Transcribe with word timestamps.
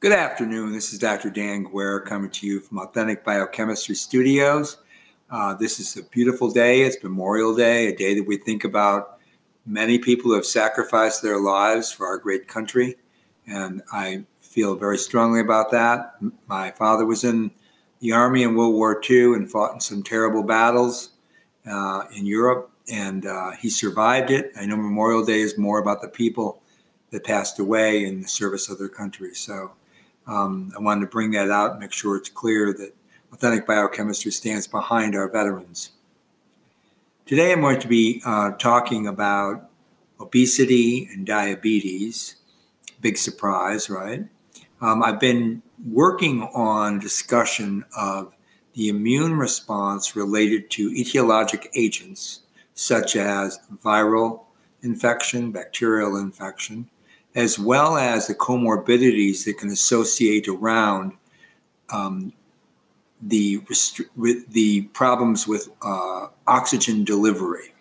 Good 0.00 0.12
afternoon. 0.12 0.72
This 0.72 0.92
is 0.92 1.00
Dr. 1.00 1.28
Dan 1.28 1.64
Guerra 1.64 2.00
coming 2.00 2.30
to 2.30 2.46
you 2.46 2.60
from 2.60 2.78
Authentic 2.78 3.24
Biochemistry 3.24 3.96
Studios. 3.96 4.76
Uh, 5.28 5.54
this 5.54 5.80
is 5.80 5.96
a 5.96 6.04
beautiful 6.04 6.52
day. 6.52 6.82
It's 6.82 7.02
Memorial 7.02 7.52
Day, 7.52 7.88
a 7.88 7.96
day 7.96 8.14
that 8.14 8.24
we 8.24 8.36
think 8.36 8.62
about 8.62 9.18
many 9.66 9.98
people 9.98 10.30
who 10.30 10.36
have 10.36 10.46
sacrificed 10.46 11.20
their 11.20 11.40
lives 11.40 11.90
for 11.90 12.06
our 12.06 12.16
great 12.16 12.46
country. 12.46 12.94
And 13.48 13.82
I 13.92 14.22
feel 14.40 14.76
very 14.76 14.98
strongly 14.98 15.40
about 15.40 15.72
that. 15.72 16.14
My 16.46 16.70
father 16.70 17.04
was 17.04 17.24
in 17.24 17.50
the 17.98 18.12
Army 18.12 18.44
in 18.44 18.54
World 18.54 18.74
War 18.74 19.02
II 19.10 19.34
and 19.34 19.50
fought 19.50 19.74
in 19.74 19.80
some 19.80 20.04
terrible 20.04 20.44
battles 20.44 21.10
uh, 21.68 22.04
in 22.14 22.24
Europe, 22.24 22.70
and 22.88 23.26
uh, 23.26 23.50
he 23.50 23.68
survived 23.68 24.30
it. 24.30 24.52
I 24.56 24.64
know 24.64 24.76
Memorial 24.76 25.24
Day 25.24 25.40
is 25.40 25.58
more 25.58 25.80
about 25.80 26.02
the 26.02 26.08
people 26.08 26.62
that 27.10 27.24
passed 27.24 27.58
away 27.58 28.04
in 28.04 28.22
the 28.22 28.28
service 28.28 28.68
of 28.68 28.78
their 28.78 28.88
country. 28.88 29.34
So 29.34 29.72
um, 30.28 30.72
I 30.76 30.80
wanted 30.80 31.00
to 31.00 31.06
bring 31.06 31.30
that 31.32 31.50
out 31.50 31.72
and 31.72 31.80
make 31.80 31.92
sure 31.92 32.16
it's 32.16 32.28
clear 32.28 32.72
that 32.74 32.94
authentic 33.32 33.66
biochemistry 33.66 34.30
stands 34.30 34.66
behind 34.66 35.16
our 35.16 35.28
veterans. 35.28 35.90
Today, 37.26 37.52
I'm 37.52 37.60
going 37.60 37.80
to 37.80 37.88
be 37.88 38.22
uh, 38.24 38.52
talking 38.52 39.06
about 39.06 39.70
obesity 40.20 41.08
and 41.12 41.26
diabetes. 41.26 42.36
Big 43.00 43.16
surprise, 43.16 43.88
right? 43.90 44.24
Um, 44.80 45.02
I've 45.02 45.20
been 45.20 45.62
working 45.90 46.42
on 46.54 46.98
discussion 46.98 47.84
of 47.96 48.34
the 48.74 48.88
immune 48.88 49.36
response 49.36 50.14
related 50.14 50.70
to 50.70 50.90
etiologic 50.90 51.66
agents 51.74 52.40
such 52.74 53.16
as 53.16 53.58
viral 53.84 54.44
infection, 54.82 55.50
bacterial 55.50 56.16
infection, 56.16 56.88
as 57.38 57.56
well 57.56 57.96
as 57.96 58.26
the 58.26 58.34
comorbidities 58.34 59.44
that 59.44 59.56
can 59.58 59.70
associate 59.70 60.48
around 60.48 61.12
um, 61.90 62.32
the 63.22 63.62
the 64.48 64.82
problems 64.92 65.46
with 65.46 65.68
uh, 65.82 66.26
oxygen 66.48 67.04
delivery, 67.04 67.72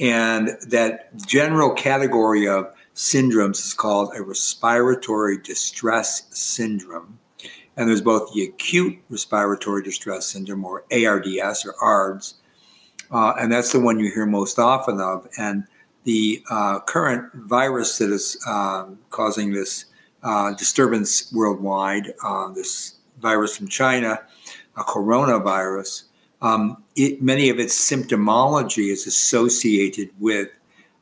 and 0.00 0.48
that 0.66 1.16
general 1.24 1.72
category 1.72 2.48
of 2.48 2.74
syndromes 2.96 3.64
is 3.64 3.74
called 3.74 4.10
a 4.16 4.22
respiratory 4.22 5.38
distress 5.38 6.26
syndrome. 6.30 7.16
And 7.76 7.88
there's 7.88 8.02
both 8.02 8.34
the 8.34 8.42
acute 8.42 8.98
respiratory 9.08 9.84
distress 9.84 10.26
syndrome, 10.26 10.64
or 10.64 10.84
ARDS, 10.90 11.64
or 11.64 11.74
ARDS, 11.80 12.34
uh, 13.12 13.34
and 13.38 13.52
that's 13.52 13.70
the 13.70 13.78
one 13.78 14.00
you 14.00 14.10
hear 14.12 14.26
most 14.26 14.58
often 14.58 15.00
of. 15.00 15.28
And 15.38 15.64
the 16.04 16.42
uh, 16.50 16.80
current 16.80 17.32
virus 17.34 17.98
that 17.98 18.10
is 18.10 18.42
uh, 18.46 18.86
causing 19.10 19.52
this 19.52 19.86
uh, 20.22 20.52
disturbance 20.54 21.32
worldwide, 21.32 22.14
uh, 22.24 22.48
this 22.52 22.96
virus 23.20 23.56
from 23.56 23.68
China, 23.68 24.20
a 24.76 24.82
coronavirus, 24.82 26.04
um, 26.42 26.82
it, 26.96 27.22
many 27.22 27.50
of 27.50 27.58
its 27.58 27.74
symptomology 27.74 28.90
is 28.90 29.06
associated 29.06 30.10
with 30.18 30.48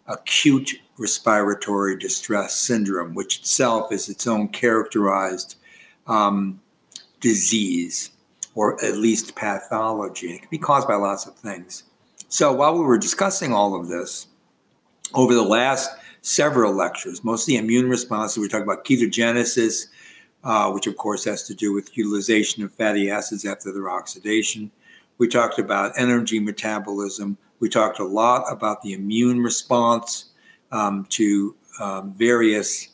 acute 0.07 0.81
respiratory 0.99 1.97
distress 1.97 2.57
syndrome, 2.57 3.15
which 3.15 3.39
itself 3.39 3.93
is 3.93 4.09
its 4.09 4.27
own 4.27 4.49
characterized 4.49 5.57
um, 6.07 6.61
disease 7.21 8.11
or 8.55 8.83
at 8.85 8.97
least 8.97 9.37
pathology. 9.37 10.33
It 10.33 10.41
can 10.41 10.49
be 10.51 10.59
caused 10.59 10.89
by 10.89 10.97
lots 10.97 11.27
of 11.27 11.37
things. 11.37 11.85
So 12.29 12.53
while 12.53 12.75
we 12.75 12.85
were 12.85 12.99
discussing 12.99 13.53
all 13.53 13.79
of 13.79 13.89
this, 13.89 14.27
over 15.15 15.35
the 15.35 15.43
last 15.43 15.91
several 16.23 16.75
lectures, 16.75 17.25
mostly 17.25 17.57
immune 17.57 17.89
responses. 17.89 18.39
We 18.39 18.49
talk 18.49 18.63
about 18.63 18.85
ketogenesis, 18.85 19.89
uh, 20.45 20.71
which 20.73 20.87
of 20.87 20.97
course 20.97 21.25
has 21.25 21.43
to 21.45 21.55
do 21.55 21.73
with 21.73 21.97
utilization 21.97 22.63
of 22.63 22.73
fatty 22.73 23.11
acids 23.11 23.45
after 23.45 23.73
their 23.73 23.91
oxidation. 23.91 24.71
We 25.19 25.29
talked 25.29 25.59
about 25.59 25.93
energy 25.97 26.39
metabolism. 26.39 27.39
We 27.61 27.69
talked 27.69 27.99
a 27.99 28.05
lot 28.05 28.45
about 28.51 28.83
the 28.83 28.93
immune 28.93 29.43
response 29.43 30.27
um, 30.71 31.07
to 31.11 31.57
um, 31.81 32.13
various 32.15 32.89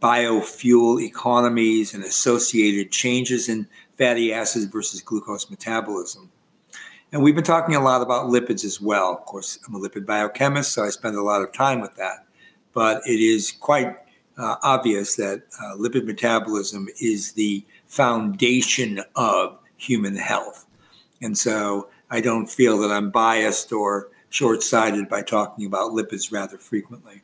biofuel 0.00 1.02
economies 1.02 1.94
and 1.94 2.04
associated 2.04 2.90
changes 2.90 3.48
in 3.48 3.66
fatty 3.96 4.32
acids 4.32 4.66
versus 4.66 5.00
glucose 5.00 5.50
metabolism. 5.50 6.30
And 7.12 7.22
we've 7.22 7.34
been 7.34 7.42
talking 7.42 7.74
a 7.74 7.80
lot 7.80 8.02
about 8.02 8.26
lipids 8.26 8.64
as 8.64 8.80
well. 8.80 9.12
Of 9.12 9.24
course, 9.24 9.58
I'm 9.66 9.74
a 9.74 9.80
lipid 9.80 10.06
biochemist, 10.06 10.72
so 10.72 10.84
I 10.84 10.90
spend 10.90 11.16
a 11.16 11.22
lot 11.22 11.42
of 11.42 11.52
time 11.52 11.80
with 11.80 11.96
that. 11.96 12.24
But 12.72 13.02
it 13.04 13.18
is 13.20 13.50
quite 13.50 13.96
uh, 14.38 14.56
obvious 14.62 15.16
that 15.16 15.42
uh, 15.60 15.76
lipid 15.76 16.04
metabolism 16.04 16.88
is 17.00 17.32
the 17.32 17.64
foundation 17.86 19.02
of 19.16 19.58
human 19.76 20.14
health. 20.14 20.66
And 21.20 21.36
so 21.36 21.88
I 22.10 22.20
don't 22.20 22.46
feel 22.46 22.78
that 22.78 22.92
I'm 22.92 23.10
biased 23.10 23.72
or 23.72 24.08
short 24.28 24.62
sighted 24.62 25.08
by 25.08 25.22
talking 25.22 25.66
about 25.66 25.90
lipids 25.90 26.30
rather 26.30 26.58
frequently. 26.58 27.22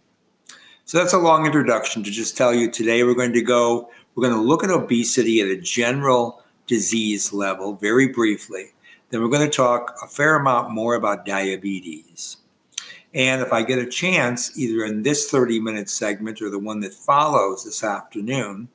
So 0.85 0.99
that's 0.99 1.13
a 1.13 1.19
long 1.19 1.47
introduction 1.47 2.03
to 2.03 2.11
just 2.11 2.37
tell 2.37 2.53
you 2.53 2.71
today 2.71 3.05
we're 3.05 3.15
going 3.15 3.33
to 3.33 3.43
go, 3.43 3.91
we're 4.15 4.29
going 4.29 4.41
to 4.41 4.47
look 4.47 4.65
at 4.65 4.71
obesity 4.71 5.41
at 5.41 5.49
a 5.49 5.57
general 5.57 6.43
disease 6.67 7.33
level 7.33 7.77
very 7.77 8.09
briefly. 8.09 8.73
Then 9.11 9.23
we're 9.23 9.29
going 9.29 9.49
to 9.49 9.57
talk 9.57 9.97
a 10.03 10.09
fair 10.09 10.37
amount 10.37 10.71
more 10.71 10.95
about 10.95 11.25
diabetes. 11.25 12.39
And 13.15 13.41
if 13.41 13.53
I 13.53 13.63
get 13.63 13.79
a 13.79 13.87
chance, 13.87 14.59
either 14.59 14.85
in 14.85 15.03
this 15.03 15.31
30 15.31 15.61
minute 15.61 15.89
segment 15.89 16.43
or 16.43 16.51
the 16.51 16.59
one 16.59 16.81
that 16.81 16.93
follows 16.93 17.65
this 17.65 17.85
afternoon, 17.85 18.69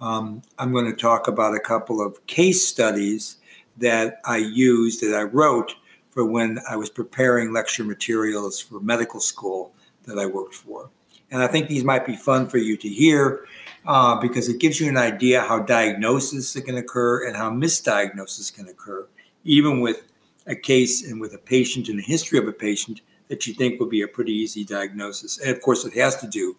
um, 0.00 0.42
I'm 0.58 0.72
going 0.72 0.86
to 0.86 0.96
talk 0.96 1.28
about 1.28 1.54
a 1.54 1.60
couple 1.60 2.04
of 2.04 2.26
case 2.26 2.66
studies 2.66 3.36
that 3.76 4.20
I 4.24 4.38
used, 4.38 5.02
that 5.02 5.14
I 5.14 5.22
wrote 5.22 5.74
for 6.10 6.24
when 6.24 6.58
I 6.68 6.76
was 6.76 6.90
preparing 6.90 7.52
lecture 7.52 7.84
materials 7.84 8.60
for 8.60 8.80
medical 8.80 9.20
school 9.20 9.72
that 10.04 10.18
I 10.18 10.26
worked 10.26 10.54
for. 10.54 10.90
And 11.30 11.42
I 11.42 11.46
think 11.46 11.68
these 11.68 11.84
might 11.84 12.04
be 12.04 12.16
fun 12.16 12.48
for 12.48 12.58
you 12.58 12.76
to 12.76 12.88
hear 12.88 13.46
uh, 13.86 14.20
because 14.20 14.48
it 14.48 14.58
gives 14.58 14.80
you 14.80 14.88
an 14.88 14.96
idea 14.96 15.42
how 15.42 15.60
diagnosis 15.60 16.58
can 16.60 16.76
occur 16.76 17.26
and 17.26 17.36
how 17.36 17.50
misdiagnosis 17.50 18.52
can 18.52 18.66
occur 18.66 19.06
even 19.44 19.80
with 19.80 20.10
a 20.46 20.54
case 20.54 21.08
and 21.08 21.20
with 21.20 21.34
a 21.34 21.38
patient 21.38 21.88
and 21.88 21.98
a 21.98 22.02
history 22.02 22.38
of 22.38 22.48
a 22.48 22.52
patient 22.52 23.00
that 23.28 23.46
you 23.46 23.54
think 23.54 23.78
would 23.78 23.90
be 23.90 24.02
a 24.02 24.08
pretty 24.08 24.32
easy 24.32 24.64
diagnosis. 24.64 25.38
And 25.38 25.50
of 25.50 25.62
course, 25.62 25.84
it 25.84 25.94
has 25.94 26.16
to 26.16 26.26
do 26.26 26.56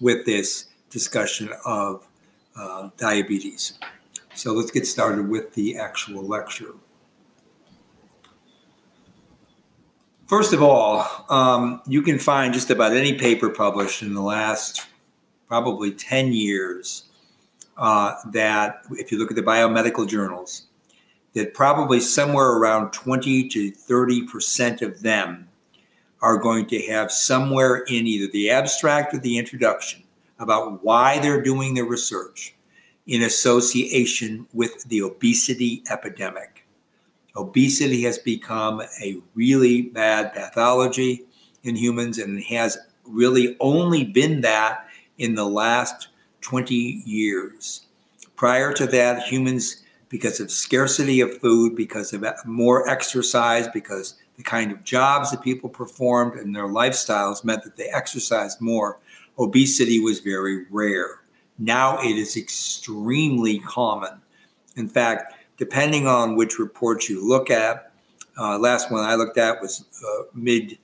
with 0.00 0.26
this 0.26 0.66
discussion 0.90 1.50
of 1.64 2.06
uh, 2.56 2.90
diabetes. 2.98 3.78
So 4.34 4.52
let's 4.52 4.70
get 4.70 4.86
started 4.86 5.28
with 5.28 5.54
the 5.54 5.78
actual 5.78 6.22
lecture. 6.22 6.74
First 10.26 10.52
of 10.52 10.62
all, 10.62 11.06
um, 11.28 11.82
you 11.86 12.02
can 12.02 12.18
find 12.18 12.54
just 12.54 12.70
about 12.70 12.92
any 12.92 13.14
paper 13.14 13.50
published 13.50 14.02
in 14.02 14.14
the 14.14 14.22
last 14.22 14.86
probably 15.46 15.92
10 15.92 16.32
years 16.32 17.04
uh, 17.76 18.14
that, 18.32 18.82
if 18.92 19.12
you 19.12 19.18
look 19.18 19.30
at 19.30 19.36
the 19.36 19.42
biomedical 19.42 20.08
journals, 20.08 20.68
that 21.34 21.54
probably 21.54 22.00
somewhere 22.00 22.52
around 22.52 22.92
20 22.92 23.48
to 23.48 23.72
30% 23.72 24.82
of 24.82 25.02
them 25.02 25.48
are 26.20 26.36
going 26.36 26.66
to 26.66 26.80
have 26.86 27.10
somewhere 27.10 27.78
in 27.88 28.06
either 28.06 28.30
the 28.30 28.50
abstract 28.50 29.14
or 29.14 29.18
the 29.18 29.38
introduction 29.38 30.02
about 30.38 30.84
why 30.84 31.18
they're 31.18 31.42
doing 31.42 31.74
their 31.74 31.84
research 31.84 32.54
in 33.06 33.22
association 33.22 34.46
with 34.52 34.84
the 34.84 35.02
obesity 35.02 35.82
epidemic. 35.90 36.66
Obesity 37.34 38.02
has 38.02 38.18
become 38.18 38.82
a 39.02 39.16
really 39.34 39.82
bad 39.82 40.32
pathology 40.32 41.24
in 41.64 41.74
humans 41.74 42.18
and 42.18 42.42
has 42.44 42.78
really 43.04 43.56
only 43.58 44.04
been 44.04 44.42
that 44.42 44.86
in 45.18 45.34
the 45.34 45.46
last 45.46 46.08
20 46.42 46.74
years. 46.74 47.86
Prior 48.36 48.72
to 48.72 48.86
that, 48.88 49.22
humans 49.22 49.81
because 50.12 50.40
of 50.40 50.50
scarcity 50.50 51.22
of 51.22 51.38
food, 51.38 51.74
because 51.74 52.12
of 52.12 52.22
more 52.44 52.86
exercise, 52.86 53.66
because 53.68 54.16
the 54.36 54.42
kind 54.42 54.70
of 54.70 54.84
jobs 54.84 55.30
that 55.30 55.40
people 55.40 55.70
performed 55.70 56.34
and 56.34 56.54
their 56.54 56.68
lifestyles 56.68 57.42
meant 57.44 57.64
that 57.64 57.76
they 57.76 57.88
exercised 57.88 58.60
more. 58.60 58.98
Obesity 59.38 60.00
was 60.00 60.20
very 60.20 60.66
rare. 60.70 61.22
Now 61.58 61.98
it 61.98 62.18
is 62.18 62.36
extremely 62.36 63.60
common. 63.60 64.20
In 64.76 64.86
fact, 64.86 65.32
depending 65.56 66.06
on 66.06 66.36
which 66.36 66.58
report 66.58 67.08
you 67.08 67.26
look 67.26 67.50
at, 67.50 67.90
uh, 68.38 68.58
last 68.58 68.92
one 68.92 69.02
I 69.02 69.14
looked 69.14 69.38
at 69.38 69.62
was 69.62 69.86
uh, 70.06 70.24
mid 70.34 70.76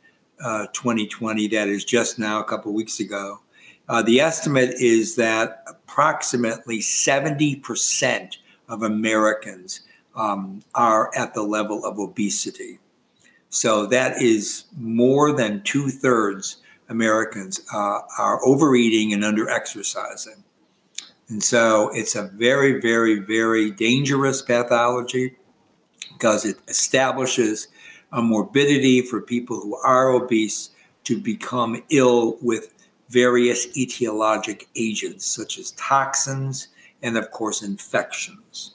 uh, 0.43 0.69
2020, 0.73 1.49
that 1.49 1.69
is 1.69 1.85
just 1.85 2.19
now 2.19 2.41
a 2.41 2.45
couple 2.45 2.73
weeks 2.73 2.99
ago. 2.99 3.41
Uh, 3.91 4.01
the 4.01 4.21
estimate 4.21 4.71
is 4.79 5.17
that 5.17 5.65
approximately 5.67 6.79
70% 6.79 8.37
of 8.69 8.83
Americans 8.83 9.81
um, 10.15 10.63
are 10.75 11.11
at 11.17 11.35
the 11.35 11.43
level 11.43 11.85
of 11.85 11.99
obesity. 11.99 12.79
So 13.51 13.87
that 13.87 14.21
is 14.21 14.65
more 14.77 15.33
than 15.33 15.63
two 15.63 15.89
thirds 15.89 16.59
Americans 16.89 17.61
uh, 17.73 18.01
are 18.19 18.45
overeating 18.45 19.13
and 19.13 19.25
under 19.25 19.49
exercising. 19.49 20.43
And 21.29 21.43
so 21.43 21.91
it's 21.93 22.15
a 22.15 22.29
very, 22.29 22.81
very, 22.81 23.19
very 23.19 23.71
dangerous 23.71 24.41
pathology 24.41 25.37
because 26.15 26.47
it 26.47 26.57
establishes 26.69 27.69
a 28.13 28.23
morbidity 28.23 29.03
for 29.03 29.21
people 29.21 29.61
who 29.61 29.77
are 29.77 30.09
obese 30.11 30.71
to 31.05 31.21
become 31.21 31.83
ill 31.91 32.39
with 32.41 32.73
various 33.11 33.67
etiologic 33.77 34.67
agents 34.75 35.27
such 35.27 35.59
as 35.59 35.73
toxins 35.73 36.69
and, 37.03 37.17
of 37.17 37.31
course, 37.31 37.63
infections. 37.63 38.75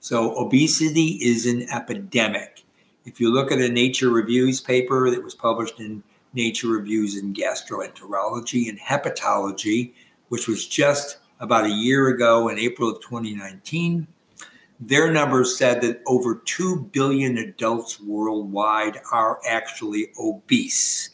So, 0.00 0.36
obesity 0.36 1.18
is 1.22 1.46
an 1.46 1.68
epidemic. 1.70 2.64
If 3.04 3.20
you 3.20 3.32
look 3.32 3.50
at 3.50 3.58
a 3.58 3.68
Nature 3.68 4.10
Reviews 4.10 4.60
paper 4.60 5.10
that 5.10 5.22
was 5.22 5.34
published 5.34 5.80
in 5.80 6.02
Nature 6.32 6.68
Reviews 6.68 7.16
in 7.16 7.34
Gastroenterology 7.34 8.68
and 8.68 8.78
Hepatology, 8.78 9.92
which 10.28 10.46
was 10.48 10.66
just 10.66 11.18
about 11.40 11.66
a 11.66 11.70
year 11.70 12.08
ago 12.08 12.48
in 12.48 12.58
April 12.58 12.90
of 12.90 13.00
2019, 13.00 14.06
their 14.78 15.10
numbers 15.10 15.56
said 15.56 15.80
that 15.82 16.02
over 16.06 16.36
2 16.44 16.90
billion 16.92 17.38
adults 17.38 18.00
worldwide 18.00 19.00
are 19.12 19.40
actually 19.48 20.12
obese. 20.20 21.10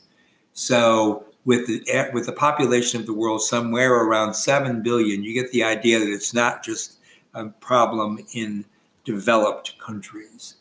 So, 0.53 1.27
with 1.45 1.67
the, 1.67 2.11
with 2.13 2.27
the 2.27 2.33
population 2.33 3.01
of 3.01 3.07
the 3.07 3.13
world 3.13 3.43
somewhere 3.43 3.93
around 3.95 4.35
7 4.35 4.83
billion, 4.83 5.25
you 5.25 5.35
get 5.35 5.51
the 5.51 5.65
idea 5.65 5.99
that 5.99 6.09
it's 6.09 6.33
not 6.33 6.63
just 6.63 6.99
a 7.35 7.47
problem 7.47 8.21
in 8.33 8.65
developed 9.05 9.79
countries. 9.79 10.57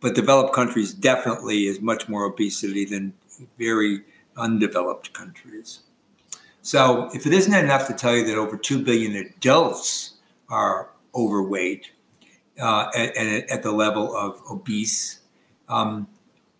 But 0.00 0.14
developed 0.14 0.54
countries 0.54 0.92
definitely 0.92 1.66
is 1.66 1.80
much 1.80 2.08
more 2.08 2.24
obesity 2.24 2.84
than 2.84 3.14
very 3.58 4.02
undeveloped 4.36 5.12
countries. 5.12 5.80
So, 6.62 7.10
if 7.12 7.26
it 7.26 7.32
isn't 7.32 7.54
enough 7.54 7.86
to 7.88 7.92
tell 7.92 8.16
you 8.16 8.24
that 8.26 8.36
over 8.36 8.56
2 8.56 8.84
billion 8.84 9.14
adults 9.14 10.14
are 10.48 10.90
overweight 11.14 11.90
uh, 12.60 12.88
at, 12.94 13.16
at, 13.16 13.62
the 13.62 13.72
level 13.72 14.16
of 14.16 14.40
obese, 14.50 15.20
um, 15.68 16.06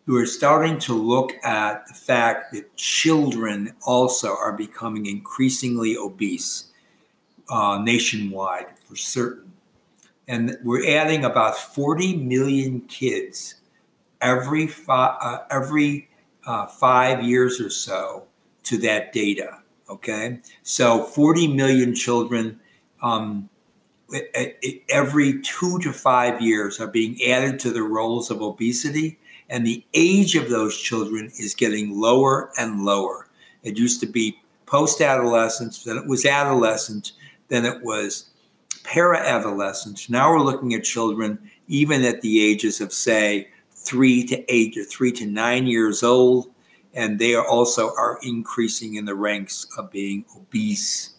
we're 0.06 0.26
starting 0.26 0.78
to 0.80 0.94
look 0.94 1.32
at 1.44 1.86
the 1.86 1.94
fact 1.94 2.52
that 2.52 2.74
children 2.76 3.74
also 3.86 4.34
are 4.34 4.52
becoming 4.52 5.06
increasingly 5.06 5.96
obese 5.96 6.70
uh, 7.48 7.80
nationwide 7.82 8.66
for 8.84 8.96
certain. 8.96 9.52
And 10.26 10.56
we're 10.62 10.88
adding 10.96 11.24
about 11.24 11.56
40 11.56 12.16
million 12.16 12.80
kids 12.82 13.56
every, 14.20 14.66
fi- 14.66 15.16
uh, 15.20 15.44
every 15.50 16.08
uh, 16.46 16.66
five 16.66 17.22
years 17.22 17.60
or 17.60 17.70
so 17.70 18.24
to 18.64 18.78
that 18.78 19.12
data. 19.12 19.58
Okay. 19.88 20.40
So 20.62 21.04
40 21.04 21.48
million 21.48 21.94
children 21.94 22.58
um, 23.02 23.48
every 24.88 25.40
two 25.42 25.78
to 25.80 25.92
five 25.92 26.40
years 26.40 26.80
are 26.80 26.86
being 26.86 27.20
added 27.22 27.58
to 27.60 27.70
the 27.70 27.82
rolls 27.82 28.30
of 28.30 28.42
obesity. 28.42 29.18
And 29.52 29.66
the 29.66 29.84
age 29.92 30.34
of 30.34 30.48
those 30.48 30.78
children 30.78 31.30
is 31.38 31.54
getting 31.54 32.00
lower 32.00 32.50
and 32.58 32.86
lower. 32.86 33.28
It 33.62 33.76
used 33.76 34.00
to 34.00 34.06
be 34.06 34.40
post 34.64 35.02
adolescence, 35.02 35.84
then 35.84 35.98
it 35.98 36.06
was 36.06 36.24
adolescent, 36.24 37.12
then 37.48 37.66
it 37.66 37.82
was 37.82 38.30
para 38.82 39.18
adolescence. 39.18 40.08
Now 40.08 40.30
we're 40.30 40.40
looking 40.40 40.72
at 40.72 40.84
children 40.84 41.38
even 41.68 42.02
at 42.02 42.22
the 42.22 42.42
ages 42.42 42.80
of, 42.80 42.94
say, 42.94 43.48
three 43.72 44.24
to 44.24 44.42
eight 44.50 44.74
or 44.78 44.84
three 44.84 45.12
to 45.12 45.26
nine 45.26 45.66
years 45.66 46.02
old, 46.02 46.50
and 46.94 47.18
they 47.18 47.34
are 47.34 47.46
also 47.46 47.94
are 47.94 48.18
increasing 48.22 48.94
in 48.94 49.04
the 49.04 49.14
ranks 49.14 49.66
of 49.76 49.90
being 49.90 50.24
obese. 50.34 51.10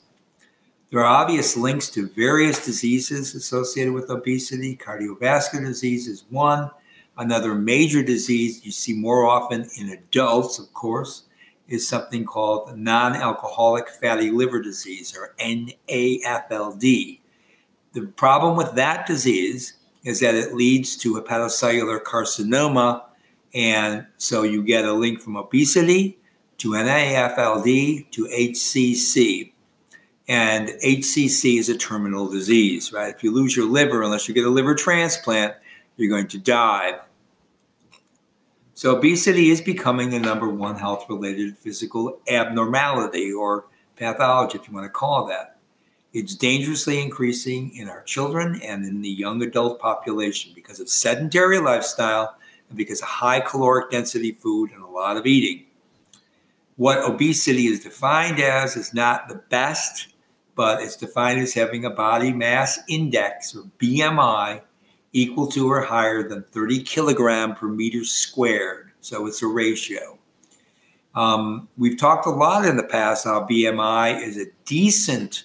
There 0.90 1.02
are 1.02 1.22
obvious 1.22 1.56
links 1.56 1.88
to 1.92 2.08
various 2.08 2.66
diseases 2.66 3.36
associated 3.36 3.94
with 3.94 4.10
obesity. 4.10 4.76
Cardiovascular 4.76 5.66
disease 5.66 6.08
is 6.08 6.26
one. 6.32 6.72
Another 7.18 7.54
major 7.54 8.02
disease 8.02 8.66
you 8.66 8.72
see 8.72 8.94
more 8.94 9.26
often 9.26 9.70
in 9.80 9.90
adults, 9.90 10.58
of 10.58 10.74
course, 10.74 11.24
is 11.68 11.88
something 11.88 12.26
called 12.26 12.78
non 12.78 13.16
alcoholic 13.16 13.88
fatty 13.90 14.32
liver 14.32 14.62
disease 14.62 15.16
or 15.18 15.34
NAFLD. 15.40 17.20
The 17.94 18.02
problem 18.16 18.58
with 18.58 18.74
that 18.76 19.06
disease 19.06 19.74
is 20.04 20.20
that 20.20 20.36
it 20.36 20.54
leads 20.54 20.98
to 20.98 21.14
hepatocellular 21.16 22.02
carcinoma. 22.02 23.04
And 23.54 24.08
so 24.18 24.44
you 24.44 24.64
get 24.64 24.86
a 24.86 24.94
link 24.94 25.22
from 25.22 25.38
obesity 25.38 26.18
to 26.58 26.70
NAFLD 26.72 28.10
to 28.12 28.26
HCC. 28.26 29.52
And 30.28 30.70
HCC 30.84 31.60
is 31.60 31.70
a 31.70 31.78
terminal 31.78 32.30
disease, 32.30 32.92
right? 32.92 33.14
If 33.14 33.24
you 33.24 33.32
lose 33.32 33.56
your 33.56 33.66
liver, 33.66 34.02
unless 34.02 34.28
you 34.28 34.34
get 34.34 34.46
a 34.46 34.50
liver 34.50 34.74
transplant, 34.74 35.54
you're 35.98 36.10
going 36.10 36.28
to 36.28 36.38
die. 36.38 37.00
So, 38.76 38.96
obesity 38.96 39.50
is 39.50 39.62
becoming 39.62 40.10
the 40.10 40.20
number 40.20 40.50
one 40.50 40.78
health 40.78 41.06
related 41.08 41.58
physical 41.58 42.20
abnormality 42.28 43.32
or 43.32 43.66
pathology, 43.96 44.58
if 44.58 44.68
you 44.68 44.74
want 44.74 44.86
to 44.86 44.90
call 44.90 45.28
it 45.28 45.30
that. 45.30 45.58
It's 46.12 46.36
dangerously 46.36 47.02
increasing 47.02 47.76
in 47.76 47.90
our 47.90 48.04
children 48.04 48.60
and 48.62 48.86
in 48.86 49.02
the 49.02 49.10
young 49.10 49.42
adult 49.42 49.80
population 49.80 50.52
because 50.54 50.80
of 50.80 50.90
sedentary 50.90 51.60
lifestyle 51.60 52.36
and 52.70 52.78
because 52.78 53.02
of 53.02 53.08
high 53.08 53.40
caloric 53.40 53.90
density 53.90 54.32
food 54.32 54.72
and 54.72 54.84
a 54.84 54.88
lot 54.88 55.18
of 55.18 55.26
eating. 55.26 55.66
What 56.76 57.04
obesity 57.04 57.68
is 57.68 57.84
defined 57.84 58.40
as 58.40 58.76
is 58.76 58.94
not 58.94 59.28
the 59.28 59.36
best, 59.36 60.08
but 60.56 60.82
it's 60.82 60.96
defined 60.96 61.40
as 61.40 61.54
having 61.54 61.86
a 61.86 61.90
body 61.90 62.32
mass 62.32 62.80
index 62.88 63.56
or 63.56 63.64
BMI 63.80 64.62
equal 65.14 65.48
to 65.48 65.70
or 65.70 65.82
higher 65.82 66.28
than 66.28 66.44
30 66.52 66.84
kilogram 66.84 67.56
per 67.56 67.68
meter 67.68 68.04
squared. 68.04 68.92
So 69.02 69.28
it's 69.28 69.42
a 69.42 69.48
ratio. 69.48 70.18
Um, 71.16 71.70
we've 71.78 71.98
talked 71.98 72.26
a 72.26 72.32
lot 72.32 72.66
in 72.66 72.76
the 72.76 72.84
past 72.84 73.26
how 73.26 73.46
BMI 73.46 74.22
is 74.22 74.38
a 74.38 74.48
decent 74.66 75.44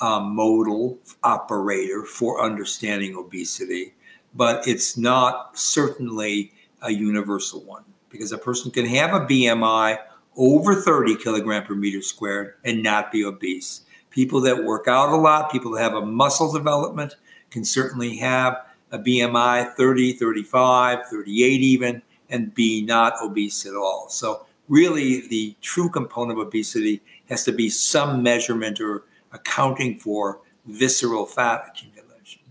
um, 0.00 0.34
modal 0.34 0.98
operator 1.22 2.02
for 2.02 2.42
understanding 2.42 3.14
obesity, 3.16 3.94
but 4.34 4.66
it's 4.66 4.96
not 4.96 5.56
certainly 5.56 6.52
a 6.82 6.90
universal 6.90 7.62
one 7.62 7.84
because 8.10 8.32
a 8.32 8.38
person 8.38 8.70
can 8.70 8.86
have 8.86 9.14
a 9.14 9.26
BMI 9.26 9.98
over 10.36 10.74
30 10.74 11.16
kilogram 11.16 11.64
per 11.64 11.74
meter 11.74 12.02
squared 12.02 12.54
and 12.64 12.82
not 12.82 13.12
be 13.12 13.24
obese. 13.24 13.82
People 14.10 14.40
that 14.40 14.64
work 14.64 14.88
out 14.88 15.12
a 15.12 15.16
lot, 15.16 15.52
people 15.52 15.72
that 15.72 15.82
have 15.82 15.94
a 15.94 16.06
muscle 16.06 16.52
development 16.52 17.16
can 17.50 17.64
certainly 17.64 18.16
have 18.16 18.56
a 18.92 18.98
BMI 18.98 19.74
30, 19.74 20.12
35, 20.14 21.06
38 21.06 21.60
even, 21.60 22.02
and 22.30 22.54
be 22.54 22.82
not 22.82 23.14
obese 23.22 23.66
at 23.66 23.74
all. 23.74 24.08
So 24.08 24.46
really 24.68 25.26
the 25.28 25.56
true 25.60 25.88
component 25.88 26.38
of 26.38 26.46
obesity 26.46 27.02
has 27.28 27.44
to 27.44 27.52
be 27.52 27.68
some 27.68 28.22
measurement 28.22 28.80
or 28.80 29.04
accounting 29.32 29.98
for 29.98 30.40
visceral 30.66 31.26
fat 31.26 31.64
accumulation. 31.68 32.42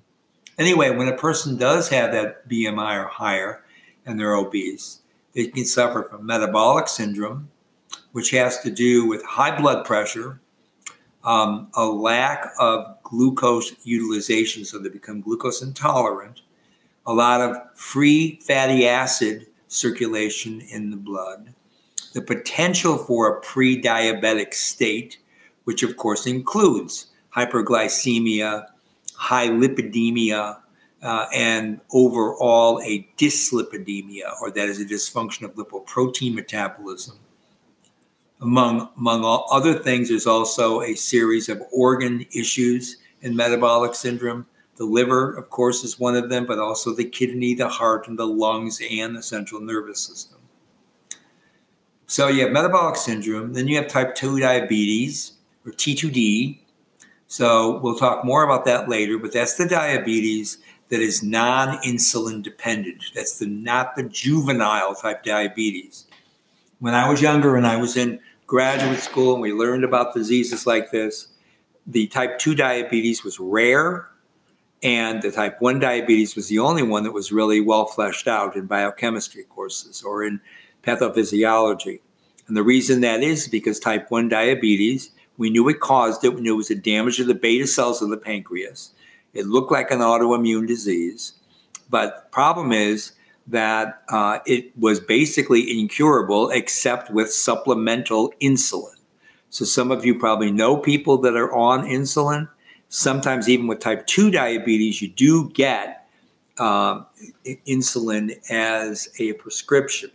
Anyway, 0.58 0.90
when 0.90 1.08
a 1.08 1.16
person 1.16 1.58
does 1.58 1.90
have 1.90 2.12
that 2.12 2.48
BMI 2.50 3.04
or 3.04 3.08
higher 3.08 3.64
and 4.06 4.20
they're 4.20 4.36
obese, 4.36 5.02
they 5.34 5.48
can 5.48 5.66
suffer 5.66 6.04
from 6.04 6.26
metabolic 6.26 6.88
syndrome, 6.88 7.50
which 8.12 8.32
has 8.32 8.60
to 8.62 8.72
do 8.72 9.06
with 9.06 9.24
high 9.24 9.56
blood 9.56 9.86
pressure, 9.86 10.40
um, 11.24 11.68
a 11.76 11.86
lack 11.86 12.54
of 12.60 12.97
glucose 13.08 13.74
utilization, 13.84 14.66
so 14.66 14.78
they 14.78 14.90
become 14.90 15.22
glucose 15.22 15.62
intolerant, 15.62 16.42
a 17.06 17.14
lot 17.14 17.40
of 17.40 17.56
free 17.76 18.40
fatty 18.42 18.86
acid 18.86 19.48
circulation 19.70 20.62
in 20.62 20.92
the 20.92 20.98
blood, 20.98 21.54
the 22.14 22.22
potential 22.22 22.98
for 22.98 23.28
a 23.28 23.42
pre 23.42 23.82
diabetic 23.82 24.54
state 24.54 25.18
which 25.64 25.84
of 25.84 25.98
course 25.98 26.26
includes 26.26 27.08
hyperglycemia, 27.36 28.68
hyperlipidemia, 29.20 30.58
uh, 31.04 31.26
and 31.36 31.82
overall 31.92 32.82
a 32.84 33.06
dyslipidemia, 33.18 34.32
or 34.42 34.50
that 34.50 34.70
is 34.70 34.80
a 34.80 34.86
dysfunction 34.86 35.44
of 35.44 35.54
lipoprotein 35.56 36.34
metabolism. 36.34 37.18
Among, 38.40 38.90
among 38.98 39.24
all 39.24 39.48
other 39.52 39.74
things, 39.74 40.10
there's 40.10 40.28
also 40.28 40.82
a 40.82 40.94
series 40.94 41.50
of 41.50 41.62
organ 41.72 42.26
issues 42.36 42.98
in 43.22 43.36
metabolic 43.36 43.96
syndrome. 43.96 44.46
The 44.76 44.86
liver, 44.86 45.34
of 45.34 45.50
course, 45.50 45.84
is 45.84 46.00
one 46.00 46.16
of 46.16 46.30
them, 46.30 46.46
but 46.46 46.60
also 46.60 46.94
the 46.94 47.04
kidney, 47.04 47.56
the 47.56 47.68
heart, 47.68 48.08
and 48.08 48.18
the 48.18 48.28
lungs, 48.28 48.80
and 48.92 49.16
the 49.16 49.24
central 49.24 49.60
nervous 49.60 50.00
system. 50.00 50.38
So 52.06 52.28
you 52.28 52.44
have 52.44 52.52
metabolic 52.52 52.96
syndrome, 52.96 53.54
then 53.54 53.68
you 53.68 53.76
have 53.78 53.88
type 53.88 54.14
2 54.14 54.40
diabetes, 54.40 55.34
or 55.66 55.72
T2D. 55.72 56.60
So 57.28 57.80
we'll 57.80 57.98
talk 57.98 58.24
more 58.24 58.44
about 58.44 58.66
that 58.66 58.88
later, 58.88 59.18
but 59.18 59.34
that's 59.34 59.56
the 59.56 59.68
diabetes 59.68 60.60
that 60.90 61.02
is 61.02 61.22
non-insulin 61.22 62.42
dependent. 62.42 63.04
That's 63.14 63.40
the 63.40 63.48
not 63.48 63.96
the 63.96 64.04
juvenile 64.04 64.96
type 64.96 65.24
diabetes. 65.24 66.06
When 66.80 66.94
I 66.94 67.10
was 67.10 67.22
younger 67.22 67.58
and 67.58 67.68
I 67.68 67.76
was 67.76 67.98
in 67.98 68.22
graduate 68.48 69.00
school 69.00 69.34
and 69.34 69.42
we 69.42 69.54
learned 69.54 69.84
about 69.84 70.14
diseases 70.14 70.66
like 70.66 70.90
this, 70.92 71.28
the 71.86 72.08
type 72.08 72.40
2 72.40 72.56
diabetes 72.56 73.24
was 73.24 73.40
rare, 73.40 74.08
and 74.82 75.22
the 75.22 75.32
type 75.32 75.62
1 75.62 75.80
diabetes 75.80 76.36
was 76.36 76.48
the 76.48 76.60
only 76.60 76.84
one 76.84 77.04
that 77.04 77.14
was 77.14 77.32
really 77.32 77.60
well 77.62 77.86
fleshed 77.86 78.28
out 78.28 78.56
in 78.56 78.66
biochemistry 78.66 79.44
courses 79.44 80.02
or 80.02 80.24
in 80.24 80.40
pathophysiology. 80.84 82.00
And 82.48 82.56
the 82.56 82.64
reason 82.64 83.02
that 83.02 83.22
is 83.22 83.48
because 83.48 83.80
type 83.80 84.10
1 84.10 84.30
diabetes, 84.30 85.12
we 85.38 85.50
knew 85.50 85.68
it 85.68 85.82
caused 85.82 86.24
it, 86.24 86.34
we 86.34 86.42
knew 86.42 86.54
it 86.54 86.58
was 86.58 86.72
a 86.72 86.76
damage 86.76 87.18
to 87.18 87.26
the 87.26 87.36
beta 87.36 87.68
cells 87.68 88.02
of 88.02 88.10
the 88.10 88.18
pancreas. 88.18 88.94
It 89.34 89.46
looked 89.46 89.72
like 89.72 89.92
an 89.92 90.00
autoimmune 90.00 90.68
disease. 90.68 91.34
But 91.90 92.32
problem 92.32 92.72
is 92.72 93.12
that 93.48 94.02
uh, 94.10 94.40
it 94.46 94.78
was 94.78 95.00
basically 95.00 95.80
incurable 95.80 96.50
except 96.50 97.10
with 97.10 97.32
supplemental 97.32 98.34
insulin. 98.42 98.96
So 99.50 99.64
some 99.64 99.92
of 99.92 100.06
you 100.06 100.20
probably 100.20 100.52
know 100.52 100.78
people 100.78 101.18
that 101.20 101.36
are 101.36 101.54
on 101.54 101.86
insulin. 101.86 102.50
Sometimes, 102.90 103.50
even 103.50 103.68
with 103.68 103.80
type 103.80 104.06
2 104.08 104.32
diabetes, 104.32 105.02
you 105.02 105.10
do 105.10 105.50
get 105.50 106.08
uh, 106.58 107.04
insulin 107.68 108.38
as 108.50 109.10
a 109.20 109.34
prescription. 109.34 110.12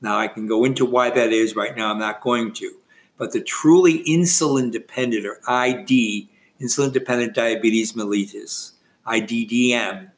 Now, 0.00 0.18
I 0.18 0.28
can 0.28 0.46
go 0.46 0.64
into 0.64 0.84
why 0.84 1.10
that 1.10 1.32
is 1.32 1.56
right 1.56 1.76
now. 1.76 1.90
I'm 1.90 1.98
not 1.98 2.20
going 2.20 2.52
to. 2.54 2.72
But 3.16 3.32
the 3.32 3.40
truly 3.40 4.04
insulin 4.04 4.70
dependent 4.70 5.24
or 5.24 5.40
ID, 5.46 6.28
insulin 6.60 6.92
dependent 6.92 7.34
diabetes 7.34 7.92
mellitus, 7.92 8.72
IDDM, 9.06 10.10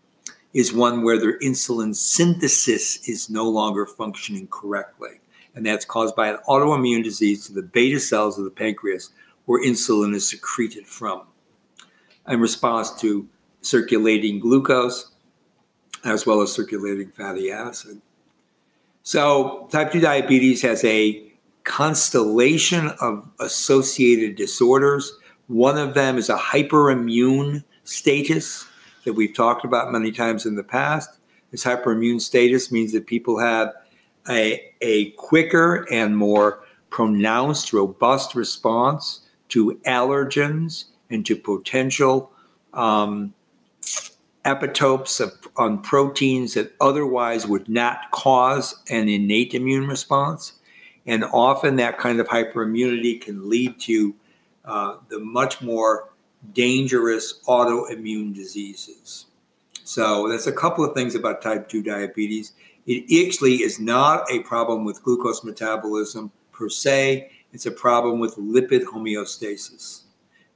is 0.56 0.72
one 0.72 1.02
where 1.02 1.18
their 1.18 1.38
insulin 1.40 1.94
synthesis 1.94 3.06
is 3.06 3.28
no 3.28 3.46
longer 3.46 3.84
functioning 3.84 4.48
correctly. 4.50 5.20
And 5.54 5.66
that's 5.66 5.84
caused 5.84 6.16
by 6.16 6.28
an 6.28 6.38
autoimmune 6.48 7.04
disease 7.04 7.46
to 7.46 7.52
the 7.52 7.60
beta 7.60 8.00
cells 8.00 8.38
of 8.38 8.44
the 8.44 8.50
pancreas 8.50 9.10
where 9.44 9.62
insulin 9.62 10.14
is 10.14 10.26
secreted 10.26 10.86
from 10.86 11.26
in 12.26 12.40
response 12.40 12.90
to 13.02 13.28
circulating 13.60 14.40
glucose 14.40 15.12
as 16.06 16.24
well 16.24 16.40
as 16.40 16.52
circulating 16.52 17.10
fatty 17.10 17.52
acid. 17.52 18.00
So, 19.02 19.68
type 19.70 19.92
2 19.92 20.00
diabetes 20.00 20.62
has 20.62 20.82
a 20.84 21.32
constellation 21.64 22.92
of 23.02 23.28
associated 23.40 24.36
disorders. 24.36 25.12
One 25.48 25.76
of 25.76 25.92
them 25.92 26.16
is 26.16 26.30
a 26.30 26.38
hyperimmune 26.38 27.62
status 27.84 28.66
that 29.06 29.14
we've 29.14 29.34
talked 29.34 29.64
about 29.64 29.90
many 29.90 30.12
times 30.12 30.44
in 30.44 30.56
the 30.56 30.62
past. 30.62 31.18
This 31.50 31.64
hyperimmune 31.64 32.20
status 32.20 32.70
means 32.70 32.92
that 32.92 33.06
people 33.06 33.38
have 33.38 33.72
a, 34.28 34.72
a 34.82 35.12
quicker 35.12 35.86
and 35.90 36.16
more 36.16 36.62
pronounced, 36.90 37.72
robust 37.72 38.34
response 38.34 39.20
to 39.48 39.80
allergens 39.86 40.86
and 41.08 41.24
to 41.24 41.36
potential 41.36 42.32
um, 42.74 43.32
epitopes 44.44 45.20
of, 45.20 45.32
on 45.56 45.80
proteins 45.82 46.54
that 46.54 46.74
otherwise 46.80 47.46
would 47.46 47.68
not 47.68 48.10
cause 48.10 48.74
an 48.90 49.08
innate 49.08 49.54
immune 49.54 49.86
response. 49.86 50.54
And 51.06 51.24
often 51.24 51.76
that 51.76 51.98
kind 51.98 52.18
of 52.18 52.26
hyperimmunity 52.26 53.20
can 53.20 53.48
lead 53.48 53.78
to 53.80 54.14
uh, 54.64 54.96
the 55.08 55.20
much 55.20 55.62
more 55.62 56.10
dangerous 56.52 57.40
autoimmune 57.46 58.34
diseases. 58.34 59.26
So 59.84 60.28
that's 60.28 60.46
a 60.46 60.52
couple 60.52 60.84
of 60.84 60.94
things 60.94 61.14
about 61.14 61.42
type 61.42 61.68
2 61.68 61.82
diabetes. 61.82 62.52
It 62.86 63.26
actually 63.26 63.62
is 63.62 63.80
not 63.80 64.30
a 64.30 64.40
problem 64.40 64.84
with 64.84 65.02
glucose 65.02 65.44
metabolism 65.44 66.30
per 66.52 66.68
se. 66.68 67.30
It's 67.52 67.66
a 67.66 67.70
problem 67.70 68.18
with 68.18 68.36
lipid 68.36 68.84
homeostasis. 68.84 70.02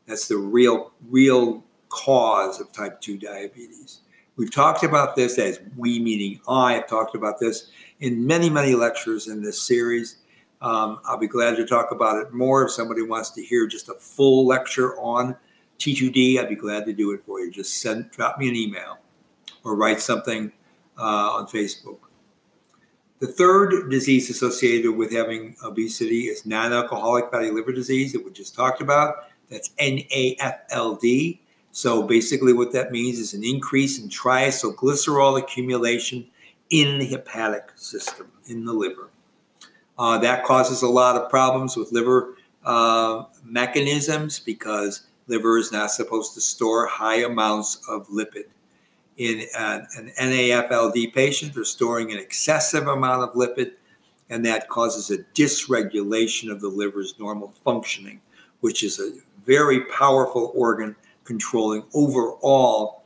That's 0.06 0.28
the 0.28 0.36
real, 0.36 0.92
real 1.08 1.64
cause 1.88 2.60
of 2.60 2.72
type 2.72 3.00
2 3.00 3.18
diabetes. 3.18 4.00
We've 4.36 4.52
talked 4.52 4.84
about 4.84 5.16
this 5.16 5.38
as 5.38 5.60
we, 5.76 6.00
meaning 6.00 6.40
I, 6.48 6.74
have 6.74 6.88
talked 6.88 7.14
about 7.14 7.38
this 7.38 7.70
in 8.00 8.26
many, 8.26 8.48
many 8.48 8.74
lectures 8.74 9.28
in 9.28 9.42
this 9.42 9.60
series. 9.60 10.16
Um, 10.62 11.00
I'll 11.04 11.18
be 11.18 11.28
glad 11.28 11.56
to 11.56 11.66
talk 11.66 11.90
about 11.90 12.20
it 12.22 12.32
more 12.32 12.64
if 12.64 12.70
somebody 12.70 13.02
wants 13.02 13.30
to 13.30 13.42
hear 13.42 13.66
just 13.66 13.88
a 13.88 13.94
full 13.94 14.46
lecture 14.46 14.98
on 14.98 15.36
T2D, 15.80 16.38
I'd 16.38 16.48
be 16.48 16.54
glad 16.54 16.84
to 16.86 16.92
do 16.92 17.12
it 17.12 17.22
for 17.24 17.40
you. 17.40 17.50
Just 17.50 17.78
send, 17.78 18.10
drop 18.10 18.38
me 18.38 18.48
an 18.48 18.54
email 18.54 18.98
or 19.64 19.74
write 19.74 20.00
something 20.00 20.52
uh, 20.98 21.32
on 21.32 21.46
Facebook. 21.46 21.98
The 23.20 23.26
third 23.26 23.90
disease 23.90 24.30
associated 24.30 24.92
with 24.92 25.12
having 25.12 25.56
obesity 25.64 26.22
is 26.22 26.46
non 26.46 26.72
alcoholic 26.72 27.30
fatty 27.30 27.50
liver 27.50 27.72
disease 27.72 28.12
that 28.12 28.24
we 28.24 28.30
just 28.30 28.54
talked 28.54 28.80
about. 28.80 29.28
That's 29.50 29.70
NAFLD. 29.80 31.38
So 31.72 32.02
basically, 32.02 32.52
what 32.52 32.72
that 32.72 32.92
means 32.92 33.18
is 33.18 33.34
an 33.34 33.44
increase 33.44 33.98
in 33.98 34.08
triacylglycerol 34.08 35.38
accumulation 35.38 36.26
in 36.70 36.98
the 36.98 37.06
hepatic 37.06 37.72
system, 37.76 38.30
in 38.46 38.64
the 38.64 38.72
liver. 38.72 39.10
Uh, 39.98 40.18
that 40.18 40.44
causes 40.44 40.82
a 40.82 40.88
lot 40.88 41.16
of 41.16 41.28
problems 41.28 41.76
with 41.76 41.92
liver 41.92 42.36
uh, 42.64 43.24
mechanisms 43.44 44.38
because 44.38 45.06
liver 45.30 45.56
is 45.56 45.72
not 45.72 45.90
supposed 45.90 46.34
to 46.34 46.40
store 46.40 46.86
high 46.86 47.22
amounts 47.22 47.80
of 47.88 48.08
lipid. 48.08 48.44
In 49.16 49.46
an, 49.56 49.86
an 49.96 50.10
NAFLD 50.18 51.14
patient, 51.14 51.54
they're 51.54 51.64
storing 51.64 52.10
an 52.10 52.18
excessive 52.18 52.88
amount 52.88 53.22
of 53.22 53.34
lipid, 53.34 53.72
and 54.28 54.44
that 54.44 54.68
causes 54.68 55.10
a 55.10 55.22
dysregulation 55.34 56.50
of 56.50 56.60
the 56.60 56.68
liver's 56.68 57.18
normal 57.18 57.52
functioning, 57.64 58.20
which 58.60 58.82
is 58.82 58.98
a 58.98 59.12
very 59.46 59.84
powerful 59.86 60.52
organ 60.54 60.96
controlling 61.24 61.84
overall 61.94 63.04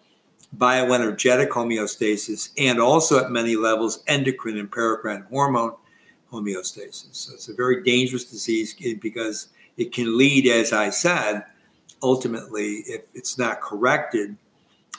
bioenergetic 0.57 1.49
homeostasis 1.49 2.50
and 2.59 2.81
also 2.81 3.23
at 3.23 3.31
many 3.31 3.57
levels 3.57 4.04
endocrine 4.07 4.59
and 4.59 4.71
paracrine 4.71 5.26
hormone 5.28 5.75
homeostasis. 6.33 7.09
So 7.12 7.35
it's 7.35 7.49
a 7.49 7.54
very 7.54 7.83
dangerous 7.83 8.25
disease 8.25 8.75
because 9.00 9.49
it 9.76 9.93
can 9.93 10.16
lead, 10.16 10.47
as 10.47 10.73
I 10.73 10.90
said, 10.90 11.45
ultimately, 12.04 12.84
if 12.87 13.02
it's 13.14 13.38
not 13.38 13.61
corrected 13.61 14.37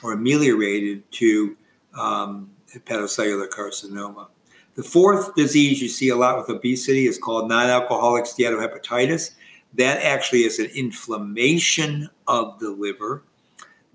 or 0.02 0.12
ameliorated, 0.12 1.10
to 1.12 1.56
um, 1.94 2.50
hepatocellular 2.74 3.48
carcinoma. 3.48 4.26
The 4.74 4.82
fourth 4.82 5.34
disease 5.34 5.80
you 5.80 5.88
see 5.88 6.10
a 6.10 6.16
lot 6.16 6.36
with 6.36 6.50
obesity 6.50 7.06
is 7.06 7.16
called 7.16 7.48
non 7.48 7.70
alcoholic 7.70 8.24
steatohepatitis. 8.24 9.30
That 9.74 10.02
actually 10.02 10.40
is 10.40 10.58
an 10.58 10.66
inflammation 10.74 12.10
of 12.26 12.58
the 12.58 12.70
liver. 12.70 13.22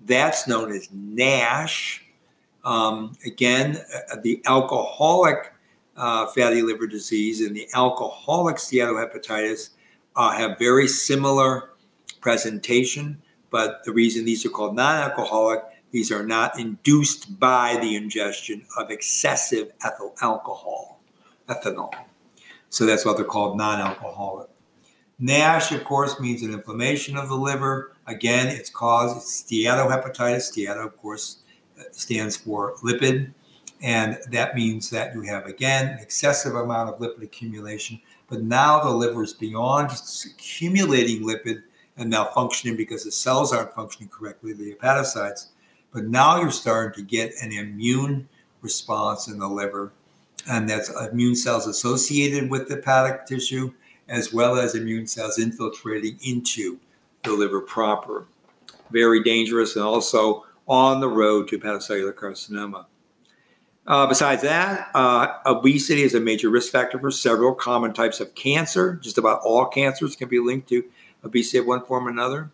That's 0.04 0.48
known 0.48 0.72
as 0.72 0.88
NASH. 0.92 2.04
Um, 2.64 3.12
again, 3.24 3.76
uh, 4.10 4.16
the 4.22 4.42
alcoholic 4.46 5.52
uh, 5.96 6.26
fatty 6.28 6.62
liver 6.62 6.86
disease 6.86 7.40
and 7.40 7.54
the 7.54 7.68
alcoholic 7.74 8.56
steatohepatitis 8.56 9.70
uh, 10.16 10.30
have 10.32 10.58
very 10.58 10.88
similar 10.88 11.71
presentation, 12.22 13.20
but 13.50 13.84
the 13.84 13.92
reason 13.92 14.24
these 14.24 14.46
are 14.46 14.50
called 14.50 14.74
non 14.74 14.96
alcoholic, 14.96 15.60
these 15.90 16.10
are 16.10 16.24
not 16.24 16.58
induced 16.58 17.38
by 17.38 17.76
the 17.82 17.94
ingestion 17.96 18.64
of 18.78 18.90
excessive 18.90 19.72
ethyl 19.84 20.14
alcohol, 20.22 21.00
ethanol. 21.48 21.92
So 22.70 22.86
that's 22.86 23.04
why 23.04 23.12
they're 23.14 23.26
called 23.26 23.58
non 23.58 23.80
alcoholic. 23.80 24.48
NASH, 25.18 25.70
of 25.72 25.84
course, 25.84 26.18
means 26.18 26.42
an 26.42 26.52
inflammation 26.52 27.16
of 27.16 27.28
the 27.28 27.36
liver. 27.36 27.92
Again, 28.06 28.48
it's 28.48 28.70
caused, 28.70 29.18
it's 29.18 29.42
steatohepatitis. 29.42 30.50
Steato, 30.50 30.84
of 30.86 30.96
course, 30.96 31.38
uh, 31.78 31.84
stands 31.92 32.36
for 32.36 32.74
lipid. 32.78 33.32
And 33.82 34.18
that 34.30 34.54
means 34.54 34.90
that 34.90 35.14
you 35.14 35.22
have, 35.22 35.46
again, 35.46 35.88
an 35.88 35.98
excessive 35.98 36.54
amount 36.54 36.88
of 36.88 36.98
lipid 36.98 37.22
accumulation. 37.22 38.00
But 38.28 38.42
now 38.42 38.80
the 38.80 38.90
liver 38.90 39.22
is 39.22 39.32
beyond 39.32 39.90
just 39.90 40.24
accumulating 40.24 41.22
lipid, 41.22 41.62
and 41.96 42.12
malfunctioning 42.12 42.76
because 42.76 43.04
the 43.04 43.12
cells 43.12 43.52
aren't 43.52 43.74
functioning 43.74 44.08
correctly, 44.08 44.52
the 44.52 44.74
hepatocytes. 44.74 45.48
But 45.92 46.04
now 46.04 46.40
you're 46.40 46.50
starting 46.50 46.94
to 46.94 47.08
get 47.08 47.34
an 47.42 47.52
immune 47.52 48.28
response 48.62 49.28
in 49.28 49.38
the 49.38 49.48
liver, 49.48 49.92
and 50.48 50.68
that's 50.68 50.88
immune 50.88 51.36
cells 51.36 51.66
associated 51.66 52.50
with 52.50 52.68
the 52.68 52.76
hepatic 52.76 53.26
tissue, 53.26 53.72
as 54.08 54.32
well 54.32 54.58
as 54.58 54.74
immune 54.74 55.06
cells 55.06 55.38
infiltrating 55.38 56.18
into 56.22 56.78
the 57.24 57.32
liver 57.32 57.60
proper. 57.60 58.26
Very 58.90 59.22
dangerous 59.22 59.76
and 59.76 59.84
also 59.84 60.44
on 60.66 61.00
the 61.00 61.08
road 61.08 61.48
to 61.48 61.58
hepatocellular 61.58 62.14
carcinoma. 62.14 62.86
Uh, 63.86 64.06
besides 64.06 64.42
that, 64.42 64.90
uh, 64.94 65.26
obesity 65.44 66.02
is 66.02 66.14
a 66.14 66.20
major 66.20 66.48
risk 66.48 66.70
factor 66.70 66.98
for 66.98 67.10
several 67.10 67.52
common 67.52 67.92
types 67.92 68.20
of 68.20 68.34
cancer. 68.34 68.94
Just 69.02 69.18
about 69.18 69.40
all 69.44 69.66
cancers 69.66 70.14
can 70.14 70.28
be 70.28 70.38
linked 70.38 70.68
to 70.68 70.84
obesity 71.24 71.58
of 71.58 71.66
one 71.66 71.84
form 71.84 72.06
or 72.06 72.10
another. 72.10 72.50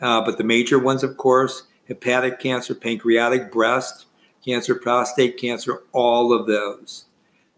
Uh, 0.00 0.20
but 0.24 0.38
the 0.38 0.44
major 0.44 0.78
ones, 0.78 1.02
of 1.02 1.16
course, 1.16 1.64
hepatic 1.86 2.40
cancer, 2.40 2.74
pancreatic, 2.74 3.52
breast 3.52 4.06
cancer, 4.44 4.74
prostate 4.74 5.38
cancer, 5.38 5.82
all 5.92 6.32
of 6.32 6.46
those. 6.46 7.06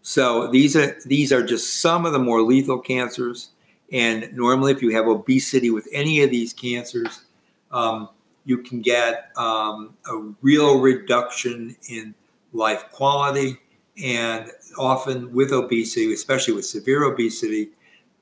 So 0.01 0.47
these 0.47 0.75
are 0.75 0.97
these 1.05 1.33
are 1.33 1.43
just 1.43 1.81
some 1.81 2.05
of 2.05 2.13
the 2.13 2.19
more 2.19 2.41
lethal 2.41 2.79
cancers. 2.79 3.49
And 3.91 4.31
normally, 4.33 4.71
if 4.71 4.81
you 4.81 4.91
have 4.95 5.07
obesity 5.07 5.71
with 5.71 5.87
any 5.91 6.21
of 6.21 6.29
these 6.29 6.53
cancers, 6.53 7.21
um, 7.71 8.09
you 8.45 8.59
can 8.59 8.81
get 8.81 9.31
um, 9.35 9.95
a 10.07 10.33
real 10.41 10.79
reduction 10.79 11.75
in 11.89 12.13
life 12.53 12.85
quality. 12.91 13.57
And 14.03 14.51
often 14.77 15.33
with 15.33 15.51
obesity, 15.51 16.13
especially 16.13 16.53
with 16.53 16.65
severe 16.65 17.03
obesity, 17.03 17.69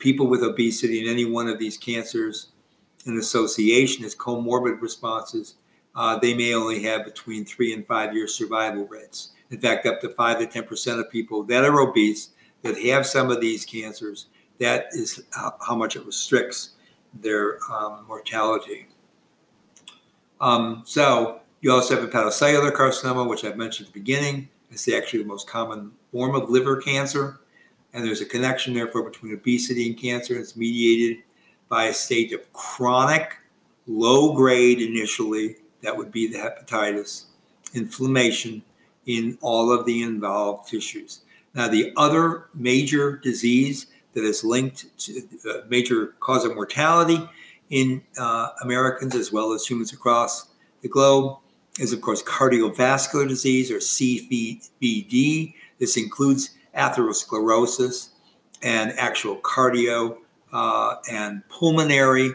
people 0.04 0.28
with 0.28 0.44
obesity 0.44 1.00
and 1.00 1.10
any 1.10 1.24
one 1.24 1.48
of 1.48 1.58
these 1.58 1.78
cancers 1.78 2.50
in 3.06 3.18
association 3.18 4.04
as 4.04 4.14
comorbid 4.14 4.82
responses, 4.82 5.56
uh, 5.96 6.20
they 6.20 6.34
may 6.34 6.54
only 6.54 6.84
have 6.84 7.06
between 7.06 7.46
three 7.46 7.74
and 7.74 7.88
five 7.88 8.14
year 8.14 8.28
survival 8.28 8.86
rates. 8.88 9.32
In 9.50 9.60
fact, 9.60 9.86
up 9.86 10.02
to 10.02 10.10
five 10.10 10.40
to 10.40 10.46
10% 10.46 11.00
of 11.00 11.10
people 11.10 11.44
that 11.44 11.64
are 11.64 11.80
obese 11.80 12.32
that 12.64 12.78
have 12.80 13.06
some 13.06 13.32
of 13.32 13.40
these 13.40 13.66
cancers, 13.66 14.28
that 14.60 14.88
is 14.92 15.24
how, 15.32 15.76
much 15.76 15.96
it 15.96 16.06
restricts 16.06 16.72
their 17.14 17.60
um, 17.72 18.06
mortality. 18.08 18.88
Um, 20.42 20.84
so 20.86 21.40
you 21.62 21.72
also 21.72 22.00
have 22.00 22.10
hepatocellular 22.10 22.74
carcinoma, 22.74 23.28
which 23.28 23.46
I've 23.46 23.58
mentioned 23.58 23.88
at 23.88 23.94
the 23.94 24.00
beginning. 24.00 24.50
It's 24.70 24.90
actually 24.90 25.24
the 25.24 25.30
most 25.30 25.48
common 25.48 25.94
form 26.12 26.36
of 26.36 26.50
liver 26.50 26.82
cancer. 26.82 27.40
And 27.94 28.04
there's 28.04 28.22
a 28.22 28.26
connection, 28.26 28.74
therefore, 28.74 29.04
between 29.04 29.34
obesity 29.34 29.88
and 29.88 29.98
cancer. 29.98 30.38
It's 30.38 30.56
mediated 30.56 31.24
by 31.70 31.86
a 31.86 31.94
state 31.94 32.34
of 32.34 32.52
chronic, 32.54 33.38
low 33.88 34.34
grade 34.34 34.82
initially, 34.82 35.58
that 35.82 35.98
would 35.98 36.12
be 36.12 36.28
the 36.28 36.40
hepatitis, 36.40 37.26
inflammation 37.74 38.64
in 39.06 39.38
all 39.42 39.72
of 39.72 39.86
the 39.86 40.02
involved 40.02 40.70
tissues. 40.70 41.22
Now, 41.54 41.68
the 41.68 41.94
other 41.98 42.48
major 42.54 43.18
disease 43.18 43.88
that 44.14 44.24
is 44.24 44.44
linked 44.44 44.98
to 45.00 45.22
a 45.46 45.50
uh, 45.50 45.62
major 45.68 46.16
cause 46.20 46.46
of 46.46 46.56
mortality 46.56 47.28
in 47.70 48.04
uh, 48.18 48.50
Americans 48.62 49.16
as 49.16 49.32
well 49.32 49.52
as 49.52 49.66
humans 49.66 49.92
across 49.94 50.48
the 50.82 50.88
globe 50.88 51.38
is, 51.80 51.92
of 51.92 52.02
course, 52.02 52.22
cardiovascular 52.24 53.28
disease 53.28 53.72
or 53.72 53.78
CVD. 53.78 55.54
This 55.80 55.98
includes 55.98 56.52
atherosclerosis 56.78 58.10
and 58.62 58.92
actual 58.98 59.38
cardio 59.38 60.18
uh, 60.52 60.96
and 61.12 61.48
pulmonary 61.50 62.32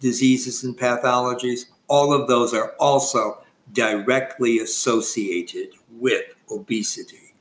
diseases 0.00 0.64
and 0.64 0.76
pathologies. 0.78 1.66
All 1.88 2.12
of 2.12 2.28
those 2.28 2.54
are 2.54 2.74
also 2.78 3.42
directly 3.72 4.58
associated 4.58 5.68
with 5.90 6.24
obesity. 6.50 7.34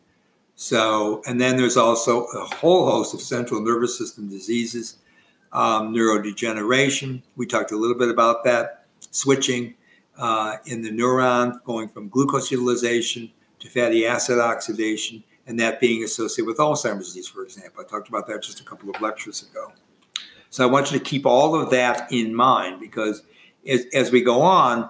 So, 0.56 1.22
and 1.26 1.40
then 1.40 1.56
there's 1.56 1.78
also 1.78 2.26
a 2.26 2.46
whole 2.56 2.90
host 2.92 3.14
of 3.14 3.22
central 3.22 3.62
nervous 3.62 3.98
system 3.98 4.30
diseases, 4.30 4.98
um, 5.54 5.94
neurodegeneration. 5.94 7.22
We 7.38 7.46
talked 7.46 7.72
a 7.72 7.78
little 7.78 7.98
bit 7.98 8.10
about 8.10 8.44
that, 8.44 8.86
switching 9.12 9.76
uh, 10.18 10.58
in 10.66 10.82
the 10.82 10.90
neuron, 10.90 11.64
going 11.64 11.88
from 11.88 12.10
glucose 12.10 12.52
utilization 12.52 13.32
to 13.60 13.70
fatty 13.70 14.06
acid 14.06 14.40
oxidation, 14.40 15.24
and 15.50 15.60
that 15.60 15.80
being 15.80 16.04
associated 16.04 16.46
with 16.46 16.58
Alzheimer's 16.58 17.08
disease, 17.08 17.28
for 17.28 17.44
example. 17.44 17.84
I 17.84 17.90
talked 17.90 18.08
about 18.08 18.28
that 18.28 18.44
just 18.44 18.60
a 18.60 18.64
couple 18.64 18.88
of 18.92 19.02
lectures 19.02 19.42
ago. 19.42 19.74
So 20.52 20.64
I 20.64 20.68
want 20.68 20.92
you 20.92 21.00
to 21.00 21.04
keep 21.04 21.26
all 21.26 21.56
of 21.56 21.72
that 21.72 22.12
in 22.12 22.36
mind 22.36 22.80
because 22.80 23.24
as, 23.68 23.88
as 23.92 24.12
we 24.12 24.22
go 24.22 24.42
on, 24.42 24.88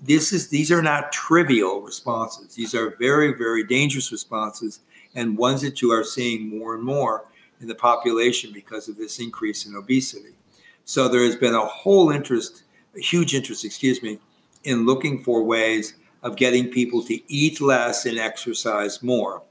this 0.00 0.32
is 0.32 0.48
these 0.48 0.70
are 0.70 0.80
not 0.80 1.10
trivial 1.10 1.82
responses. 1.82 2.54
These 2.54 2.72
are 2.72 2.94
very, 3.00 3.34
very 3.34 3.64
dangerous 3.64 4.12
responses 4.12 4.78
and 5.16 5.36
ones 5.36 5.60
that 5.62 5.82
you 5.82 5.90
are 5.90 6.04
seeing 6.04 6.56
more 6.56 6.76
and 6.76 6.84
more 6.84 7.24
in 7.60 7.66
the 7.66 7.74
population 7.74 8.52
because 8.52 8.88
of 8.88 8.96
this 8.96 9.18
increase 9.18 9.66
in 9.66 9.74
obesity. 9.74 10.36
So 10.84 11.08
there 11.08 11.24
has 11.24 11.34
been 11.34 11.54
a 11.54 11.66
whole 11.66 12.10
interest, 12.10 12.62
a 12.96 13.00
huge 13.00 13.34
interest, 13.34 13.64
excuse 13.64 14.04
me, 14.04 14.20
in 14.62 14.86
looking 14.86 15.24
for 15.24 15.42
ways 15.42 15.94
of 16.22 16.36
getting 16.36 16.68
people 16.68 17.02
to 17.02 17.20
eat 17.32 17.60
less 17.60 18.06
and 18.06 18.18
exercise 18.18 19.02
more. 19.02 19.42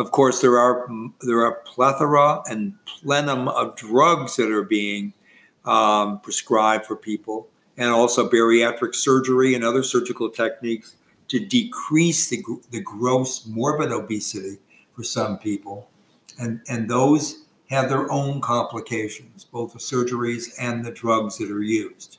Of 0.00 0.12
course, 0.12 0.40
there 0.40 0.58
are 0.58 0.88
there 1.20 1.44
are 1.44 1.56
plethora 1.66 2.42
and 2.48 2.74
plenum 2.86 3.48
of 3.48 3.76
drugs 3.76 4.36
that 4.36 4.50
are 4.50 4.64
being 4.64 5.12
um, 5.66 6.20
prescribed 6.20 6.86
for 6.86 6.96
people, 6.96 7.48
and 7.76 7.90
also 7.90 8.28
bariatric 8.28 8.94
surgery 8.94 9.54
and 9.54 9.62
other 9.62 9.82
surgical 9.82 10.30
techniques 10.30 10.96
to 11.28 11.38
decrease 11.38 12.30
the, 12.30 12.42
the 12.70 12.80
gross 12.80 13.46
morbid 13.46 13.92
obesity 13.92 14.56
for 14.96 15.04
some 15.04 15.38
people. 15.38 15.88
And, 16.38 16.62
and 16.66 16.88
those 16.88 17.44
have 17.68 17.90
their 17.90 18.10
own 18.10 18.40
complications, 18.40 19.44
both 19.44 19.74
the 19.74 19.78
surgeries 19.78 20.48
and 20.58 20.82
the 20.82 20.90
drugs 20.90 21.36
that 21.38 21.50
are 21.50 21.62
used. 21.62 22.18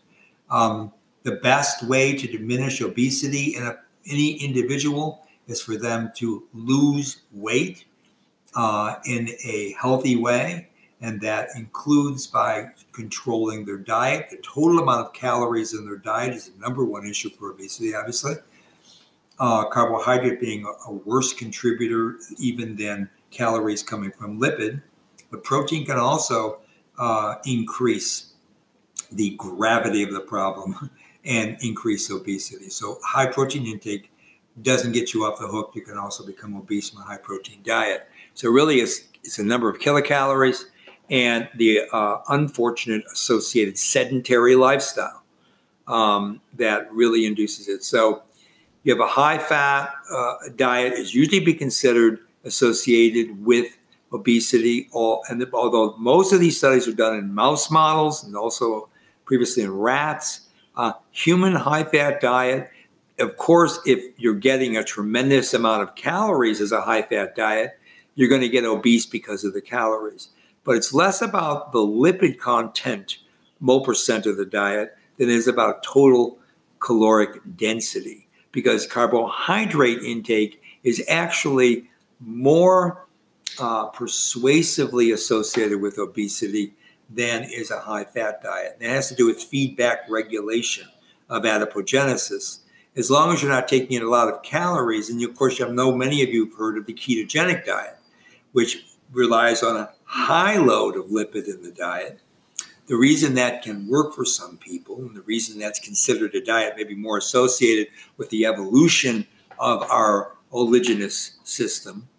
Um, 0.51 0.93
the 1.23 1.37
best 1.37 1.83
way 1.83 2.15
to 2.15 2.27
diminish 2.27 2.79
obesity 2.79 3.55
in 3.55 3.63
a, 3.63 3.77
any 4.07 4.33
individual 4.33 5.25
is 5.51 5.61
for 5.61 5.77
them 5.77 6.11
to 6.15 6.43
lose 6.53 7.21
weight 7.31 7.85
uh, 8.55 8.95
in 9.05 9.29
a 9.45 9.75
healthy 9.79 10.15
way. 10.15 10.67
And 11.03 11.19
that 11.21 11.49
includes 11.55 12.27
by 12.27 12.69
controlling 12.91 13.65
their 13.65 13.77
diet. 13.77 14.29
The 14.29 14.37
total 14.37 14.79
amount 14.79 15.07
of 15.07 15.13
calories 15.13 15.73
in 15.73 15.85
their 15.85 15.97
diet 15.97 16.33
is 16.33 16.49
the 16.49 16.59
number 16.59 16.85
one 16.85 17.07
issue 17.07 17.31
for 17.31 17.51
obesity, 17.51 17.95
obviously 17.95 18.35
uh, 19.41 19.65
carbohydrate 19.65 20.39
being 20.39 20.71
a, 20.87 20.93
worse 20.93 21.33
contributor 21.33 22.17
even 22.37 22.75
than 22.75 23.09
calories 23.31 23.81
coming 23.81 24.11
from 24.11 24.39
lipid. 24.39 24.81
But 25.31 25.43
protein 25.43 25.85
can 25.85 25.97
also 25.97 26.59
uh, 26.99 27.35
increase 27.45 28.33
the 29.11 29.35
gravity 29.37 30.03
of 30.03 30.13
the 30.13 30.19
problem 30.19 30.91
and 31.25 31.57
increase 31.61 32.11
obesity. 32.11 32.69
So 32.69 32.99
high 33.03 33.25
protein 33.25 33.65
intake 33.65 34.10
doesn't 34.61 34.91
get 34.91 35.13
you 35.13 35.25
off 35.25 35.39
the 35.39 35.47
hook. 35.47 35.71
You 35.75 35.81
can 35.81 35.97
also 35.97 36.25
become 36.25 36.55
obese 36.55 36.89
from 36.89 37.01
a 37.01 37.05
high 37.05 37.17
protein 37.17 37.59
diet. 37.63 38.07
So 38.33 38.49
really, 38.49 38.77
it's, 38.77 39.05
it's 39.23 39.39
a 39.39 39.43
number 39.43 39.69
of 39.69 39.79
kilocalories 39.79 40.63
and 41.09 41.49
the 41.55 41.81
uh, 41.91 42.17
unfortunate 42.29 43.03
associated 43.11 43.77
sedentary 43.77 44.55
lifestyle 44.55 45.23
um, 45.87 46.41
that 46.55 46.91
really 46.91 47.25
induces 47.25 47.67
it. 47.67 47.83
So 47.83 48.23
you 48.83 48.93
have 48.93 49.01
a 49.01 49.07
high 49.07 49.37
fat 49.37 49.93
uh, 50.11 50.35
diet 50.55 50.93
is 50.93 51.13
usually 51.13 51.39
be 51.39 51.53
considered 51.53 52.19
associated 52.45 53.45
with 53.45 53.77
obesity. 54.13 54.87
All, 54.91 55.21
and 55.29 55.41
the, 55.41 55.49
although 55.53 55.95
most 55.97 56.33
of 56.33 56.39
these 56.39 56.57
studies 56.57 56.87
are 56.87 56.93
done 56.93 57.17
in 57.17 57.33
mouse 57.33 57.69
models 57.69 58.23
and 58.23 58.35
also 58.35 58.89
previously 59.25 59.63
in 59.63 59.71
rats, 59.71 60.47
uh, 60.75 60.93
human 61.11 61.55
high 61.55 61.83
fat 61.83 62.21
diet. 62.21 62.69
Of 63.21 63.37
course, 63.37 63.79
if 63.85 64.03
you're 64.17 64.33
getting 64.33 64.75
a 64.75 64.83
tremendous 64.83 65.53
amount 65.53 65.83
of 65.83 65.95
calories 65.95 66.59
as 66.59 66.71
a 66.71 66.81
high 66.81 67.03
fat 67.03 67.35
diet, 67.35 67.79
you're 68.15 68.29
going 68.29 68.41
to 68.41 68.49
get 68.49 68.65
obese 68.65 69.05
because 69.05 69.43
of 69.43 69.53
the 69.53 69.61
calories. 69.61 70.29
But 70.63 70.75
it's 70.75 70.93
less 70.93 71.21
about 71.21 71.71
the 71.71 71.79
lipid 71.79 72.37
content, 72.37 73.17
mole 73.59 73.83
percent 73.83 74.25
of 74.25 74.37
the 74.37 74.45
diet, 74.45 74.97
than 75.17 75.29
it 75.29 75.35
is 75.35 75.47
about 75.47 75.83
total 75.83 76.37
caloric 76.79 77.39
density 77.55 78.27
because 78.51 78.85
carbohydrate 78.85 80.01
intake 80.01 80.61
is 80.83 81.03
actually 81.07 81.89
more 82.19 83.07
uh, 83.59 83.87
persuasively 83.87 85.11
associated 85.11 85.81
with 85.81 85.97
obesity 85.97 86.73
than 87.09 87.43
is 87.43 87.71
a 87.71 87.79
high 87.79 88.03
fat 88.03 88.41
diet. 88.41 88.77
And 88.79 88.89
it 88.89 88.93
has 88.93 89.09
to 89.09 89.15
do 89.15 89.25
with 89.25 89.43
feedback 89.43 90.09
regulation 90.09 90.87
of 91.29 91.43
adipogenesis. 91.43 92.59
As 92.95 93.09
long 93.09 93.31
as 93.31 93.41
you're 93.41 93.51
not 93.51 93.69
taking 93.69 93.95
in 93.95 94.03
a 94.03 94.09
lot 94.09 94.27
of 94.27 94.43
calories, 94.43 95.09
and 95.09 95.23
of 95.23 95.35
course, 95.35 95.59
you 95.59 95.71
know 95.71 95.95
many 95.95 96.21
of 96.23 96.29
you 96.29 96.45
have 96.45 96.57
heard 96.57 96.77
of 96.77 96.85
the 96.85 96.93
ketogenic 96.93 97.65
diet, 97.65 97.97
which 98.51 98.85
relies 99.13 99.63
on 99.63 99.77
a 99.77 99.91
high 100.03 100.57
load 100.57 100.97
of 100.97 101.05
lipid 101.05 101.47
in 101.47 101.63
the 101.63 101.71
diet. 101.71 102.19
The 102.87 102.97
reason 102.97 103.35
that 103.35 103.63
can 103.63 103.87
work 103.87 104.13
for 104.13 104.25
some 104.25 104.57
people, 104.57 104.97
and 104.97 105.15
the 105.15 105.21
reason 105.21 105.57
that's 105.57 105.79
considered 105.79 106.35
a 106.35 106.43
diet 106.43 106.73
maybe 106.75 106.95
more 106.95 107.17
associated 107.17 107.87
with 108.17 108.29
the 108.29 108.45
evolution 108.45 109.25
of 109.57 109.83
our 109.83 110.33
oligenous 110.51 111.37
system, 111.45 112.09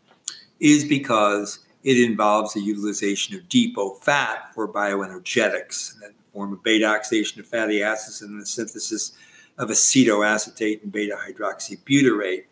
is 0.58 0.86
because 0.86 1.58
it 1.84 1.98
involves 1.98 2.54
the 2.54 2.60
utilization 2.60 3.36
of 3.36 3.48
depot 3.50 3.90
fat 3.96 4.54
for 4.54 4.66
bioenergetics, 4.66 5.98
that 6.00 6.12
form 6.32 6.54
of 6.54 6.62
beta 6.62 6.86
oxidation 6.86 7.40
of 7.40 7.46
fatty 7.46 7.82
acids 7.82 8.22
and 8.22 8.40
the 8.40 8.46
synthesis 8.46 9.12
of 9.62 9.68
acetoacetate 9.68 10.82
and 10.82 10.90
beta 10.90 11.16
hydroxybutyrate, 11.16 12.44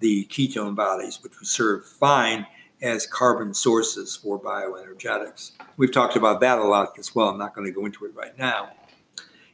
the 0.00 0.24
ketone 0.26 0.74
bodies, 0.74 1.22
which 1.22 1.38
would 1.38 1.46
serve 1.46 1.86
fine 1.86 2.44
as 2.82 3.06
carbon 3.06 3.54
sources 3.54 4.16
for 4.16 4.38
bioenergetics. 4.38 5.52
We've 5.76 5.92
talked 5.92 6.16
about 6.16 6.40
that 6.40 6.58
a 6.58 6.64
lot 6.64 6.98
as 6.98 7.14
well. 7.14 7.28
I'm 7.28 7.38
not 7.38 7.54
going 7.54 7.66
to 7.66 7.72
go 7.72 7.86
into 7.86 8.04
it 8.04 8.14
right 8.14 8.36
now. 8.36 8.70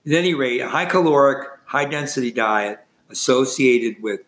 At 0.07 0.13
any 0.13 0.35
rate, 0.35 0.61
a 0.61 0.69
high 0.69 0.87
caloric, 0.87 1.49
high 1.67 1.85
density 1.85 2.33
diet 2.33 2.81
associated 3.11 4.03
with 4.03 4.21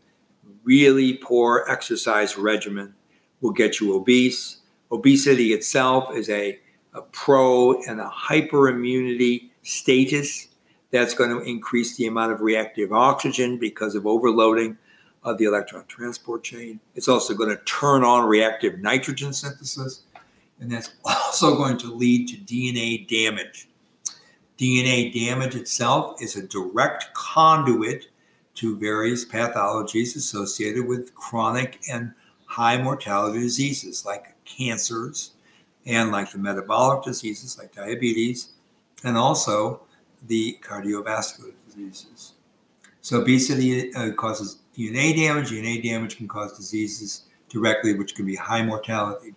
really 0.63 1.15
poor 1.15 1.65
exercise 1.67 2.37
regimen 2.37 2.95
will 3.41 3.53
get 3.53 3.81
you 3.81 3.95
obese. 3.95 4.59
Obesity 4.93 5.55
itself 5.55 6.15
is 6.15 6.29
a, 6.29 6.59
a 6.93 7.01
pro 7.01 7.83
and 7.83 7.99
a 7.99 8.13
hyperimmunity 8.29 9.51
status 9.63 10.49
That's 10.95 11.13
going 11.13 11.31
to 11.31 11.41
increase 11.41 11.97
the 11.97 12.07
amount 12.07 12.31
of 12.31 12.41
reactive 12.41 12.93
oxygen 12.93 13.59
because 13.59 13.97
of 13.97 14.07
overloading 14.07 14.79
of 15.25 15.39
the 15.39 15.45
electron 15.45 15.85
transport 15.89 16.45
chain. 16.45 16.79
It's 16.95 17.09
also 17.09 17.35
going 17.35 17.49
to 17.49 17.61
turn 17.65 18.05
on 18.05 18.29
reactive 18.29 18.79
nitrogen 18.79 19.33
synthesis, 19.33 20.03
and 20.61 20.71
that's 20.71 20.95
also 21.05 21.57
going 21.57 21.79
to 21.79 21.93
lead 21.93 22.29
to 22.29 22.37
DNA 22.37 23.09
damage. 23.09 23.69
DNA 24.57 25.13
damage 25.13 25.57
itself 25.57 26.23
is 26.23 26.37
a 26.37 26.47
direct 26.47 27.13
conduit 27.15 28.07
to 28.55 28.79
various 28.79 29.25
pathologies 29.25 30.15
associated 30.15 30.87
with 30.87 31.13
chronic 31.17 31.81
and 31.91 32.13
high 32.47 32.81
mortality 32.81 33.41
diseases 33.41 34.07
like 34.07 34.37
cancers 34.45 35.33
and 35.87 36.13
like 36.13 36.31
the 36.31 36.39
metabolic 36.39 37.03
diseases 37.03 37.59
like 37.59 37.75
diabetes 37.75 38.51
and 39.03 39.17
also 39.17 39.81
the 40.27 40.59
cardiovascular 40.63 41.53
diseases. 41.67 42.35
So 43.01 43.21
obesity 43.21 43.95
uh, 43.95 44.13
causes 44.13 44.61
DNA 44.77 45.15
damage. 45.17 45.51
DNA 45.51 45.83
damage 45.83 46.17
can 46.17 46.27
cause 46.27 46.57
diseases 46.57 47.25
directly, 47.49 47.95
which 47.95 48.15
can 48.15 48.27
be 48.27 48.35
high 48.35 48.63
mortality. 48.63 49.35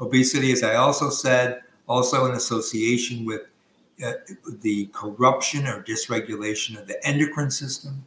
Obesity, 0.00 0.52
as 0.52 0.62
I 0.62 0.74
also 0.76 1.10
said, 1.10 1.62
also 1.88 2.26
in 2.26 2.32
association 2.32 3.24
with 3.24 3.42
uh, 4.04 4.12
the 4.60 4.86
corruption 4.92 5.66
or 5.66 5.82
dysregulation 5.82 6.78
of 6.78 6.86
the 6.86 7.04
endocrine 7.06 7.50
system, 7.50 8.04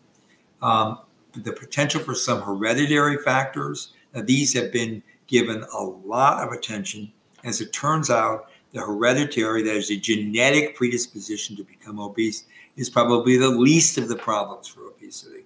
um, 0.61 0.99
the 1.35 1.51
potential 1.51 1.99
for 1.99 2.15
some 2.15 2.41
hereditary 2.41 3.17
factors. 3.17 3.93
Now, 4.13 4.21
these 4.21 4.53
have 4.53 4.71
been 4.71 5.03
given 5.27 5.63
a 5.73 5.83
lot 5.83 6.45
of 6.45 6.53
attention. 6.53 7.11
As 7.43 7.61
it 7.61 7.73
turns 7.73 8.09
out, 8.09 8.49
the 8.73 8.81
hereditary, 8.81 9.61
that 9.63 9.75
is 9.75 9.91
a 9.91 9.95
genetic 9.95 10.75
predisposition 10.75 11.55
to 11.55 11.63
become 11.63 11.99
obese, 11.99 12.45
is 12.75 12.89
probably 12.89 13.37
the 13.37 13.49
least 13.49 13.97
of 13.97 14.09
the 14.09 14.15
problems 14.15 14.67
for 14.67 14.87
obesity. 14.87 15.45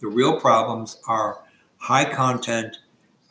The 0.00 0.08
real 0.08 0.38
problems 0.38 1.00
are 1.08 1.42
high 1.78 2.04
content 2.04 2.78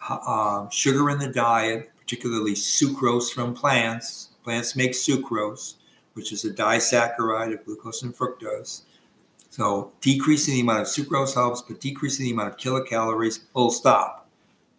uh, 0.09 0.67
sugar 0.69 1.11
in 1.11 1.19
the 1.19 1.27
diet, 1.27 1.91
particularly 1.99 2.53
sucrose 2.53 3.31
from 3.31 3.53
plants. 3.53 4.29
Plants 4.43 4.75
make 4.75 4.91
sucrose, 4.91 5.75
which 6.13 6.31
is 6.31 6.43
a 6.45 6.51
disaccharide 6.51 7.53
of 7.53 7.63
glucose 7.65 8.01
and 8.01 8.15
fructose. 8.15 8.81
So 9.51 9.91
decreasing 10.01 10.55
the 10.55 10.61
amount 10.61 10.81
of 10.81 10.87
sucrose 10.87 11.35
helps, 11.35 11.61
but 11.61 11.79
decreasing 11.79 12.25
the 12.25 12.31
amount 12.31 12.53
of 12.53 12.57
kilocalories, 12.57 13.41
full 13.53 13.69
stop, 13.69 14.27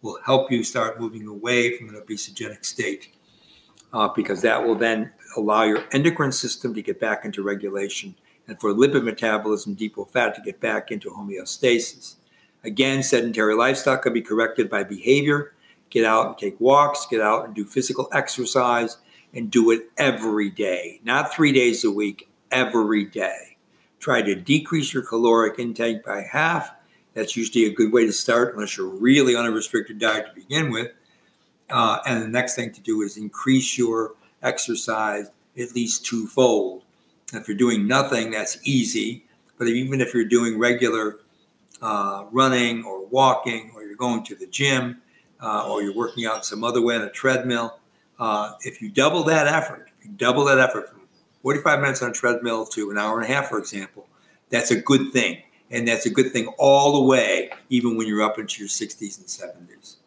will 0.01 0.19
help 0.25 0.51
you 0.51 0.63
start 0.63 0.99
moving 0.99 1.25
away 1.27 1.77
from 1.77 1.89
an 1.89 1.95
obesogenic 1.95 2.65
state 2.65 3.16
uh, 3.93 4.07
because 4.09 4.41
that 4.41 4.65
will 4.65 4.75
then 4.75 5.11
allow 5.35 5.63
your 5.63 5.83
endocrine 5.91 6.31
system 6.31 6.73
to 6.73 6.81
get 6.81 6.99
back 6.99 7.25
into 7.25 7.43
regulation 7.43 8.15
and 8.47 8.59
for 8.59 8.73
lipid 8.73 9.03
metabolism, 9.03 9.73
depot 9.73 10.05
fat 10.05 10.33
to 10.35 10.41
get 10.41 10.59
back 10.59 10.91
into 10.91 11.09
homeostasis. 11.09 12.15
Again, 12.63 13.03
sedentary 13.03 13.55
lifestyle 13.55 13.97
can 13.97 14.13
be 14.13 14.21
corrected 14.21 14.69
by 14.69 14.83
behavior. 14.83 15.53
Get 15.89 16.05
out 16.05 16.27
and 16.27 16.37
take 16.37 16.59
walks, 16.59 17.05
get 17.09 17.21
out 17.21 17.45
and 17.45 17.55
do 17.55 17.65
physical 17.65 18.09
exercise, 18.11 18.97
and 19.33 19.51
do 19.51 19.71
it 19.71 19.83
every 19.97 20.49
day, 20.49 20.99
not 21.03 21.33
three 21.33 21.51
days 21.51 21.83
a 21.83 21.91
week, 21.91 22.29
every 22.51 23.05
day. 23.05 23.57
Try 23.99 24.21
to 24.21 24.35
decrease 24.35 24.93
your 24.93 25.03
caloric 25.03 25.59
intake 25.59 26.05
by 26.05 26.21
half. 26.21 26.71
That's 27.13 27.35
usually 27.35 27.65
a 27.65 27.73
good 27.73 27.91
way 27.91 28.05
to 28.05 28.13
start, 28.13 28.53
unless 28.53 28.77
you're 28.77 28.87
really 28.87 29.35
on 29.35 29.45
a 29.45 29.51
restricted 29.51 29.99
diet 29.99 30.27
to 30.27 30.33
begin 30.33 30.71
with. 30.71 30.91
Uh, 31.69 31.99
and 32.05 32.23
the 32.23 32.27
next 32.27 32.55
thing 32.55 32.71
to 32.73 32.81
do 32.81 33.01
is 33.01 33.17
increase 33.17 33.77
your 33.77 34.13
exercise 34.41 35.29
at 35.57 35.75
least 35.75 36.05
twofold. 36.05 36.83
If 37.33 37.47
you're 37.47 37.57
doing 37.57 37.87
nothing, 37.87 38.31
that's 38.31 38.57
easy. 38.63 39.25
But 39.57 39.67
even 39.67 40.01
if 40.01 40.13
you're 40.13 40.25
doing 40.25 40.59
regular 40.59 41.19
uh, 41.81 42.25
running 42.31 42.83
or 42.83 43.05
walking, 43.05 43.71
or 43.75 43.83
you're 43.83 43.95
going 43.95 44.23
to 44.25 44.35
the 44.35 44.47
gym, 44.47 45.01
uh, 45.41 45.67
or 45.69 45.81
you're 45.81 45.95
working 45.95 46.25
out 46.25 46.45
some 46.45 46.63
other 46.63 46.81
way 46.81 46.95
on 46.95 47.01
a 47.01 47.09
treadmill, 47.09 47.79
uh, 48.19 48.53
if 48.61 48.81
you 48.81 48.89
double 48.89 49.23
that 49.23 49.47
effort, 49.47 49.89
if 49.99 50.05
you 50.05 50.11
double 50.13 50.45
that 50.45 50.59
effort 50.59 50.89
from 50.89 51.01
45 51.41 51.81
minutes 51.81 52.01
on 52.01 52.11
a 52.11 52.13
treadmill 52.13 52.65
to 52.65 52.91
an 52.91 52.97
hour 52.97 53.19
and 53.19 53.29
a 53.29 53.33
half, 53.33 53.49
for 53.49 53.59
example, 53.59 54.07
that's 54.49 54.71
a 54.71 54.79
good 54.79 55.11
thing. 55.11 55.43
And 55.69 55.87
that's 55.87 56.05
a 56.05 56.09
good 56.09 56.31
thing 56.31 56.47
all 56.57 56.93
the 56.93 57.07
way, 57.07 57.51
even 57.69 57.97
when 57.97 58.07
you're 58.07 58.23
up 58.23 58.39
into 58.39 58.61
your 58.61 58.69
60s 58.69 59.17
and 59.19 59.67
70s. 59.67 59.97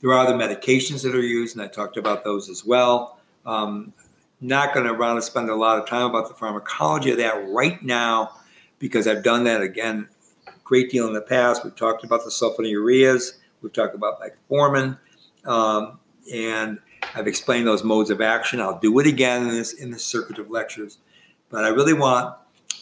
There 0.00 0.10
are 0.10 0.18
other 0.18 0.34
medications 0.34 1.02
that 1.02 1.14
are 1.14 1.20
used, 1.20 1.56
and 1.56 1.64
I 1.64 1.68
talked 1.68 1.96
about 1.96 2.24
those 2.24 2.48
as 2.48 2.64
well. 2.64 3.18
Um, 3.44 3.92
not 4.40 4.72
going 4.72 4.86
to 4.86 4.94
want 4.94 5.18
to 5.18 5.22
spend 5.22 5.50
a 5.50 5.54
lot 5.54 5.78
of 5.78 5.86
time 5.86 6.08
about 6.08 6.28
the 6.28 6.34
pharmacology 6.34 7.10
of 7.10 7.18
that 7.18 7.48
right 7.48 7.82
now 7.82 8.32
because 8.78 9.06
I've 9.06 9.22
done 9.22 9.44
that 9.44 9.60
again 9.60 10.08
a 10.46 10.52
great 10.64 10.90
deal 10.90 11.06
in 11.06 11.12
the 11.12 11.20
past. 11.20 11.62
We've 11.62 11.76
talked 11.76 12.04
about 12.04 12.24
the 12.24 12.30
sulfonylureas, 12.30 13.32
we've 13.60 13.72
talked 13.72 13.94
about 13.94 14.20
metformin, 14.20 14.98
um, 15.44 16.00
and 16.32 16.78
I've 17.14 17.26
explained 17.26 17.66
those 17.66 17.84
modes 17.84 18.10
of 18.10 18.20
action. 18.20 18.60
I'll 18.60 18.78
do 18.78 18.98
it 18.98 19.06
again 19.06 19.42
in 19.42 19.48
this 19.48 19.74
in 19.74 19.96
circuit 19.98 20.38
of 20.38 20.50
lectures, 20.50 20.98
but 21.50 21.64
I 21.64 21.68
really 21.68 21.92
want 21.92 22.34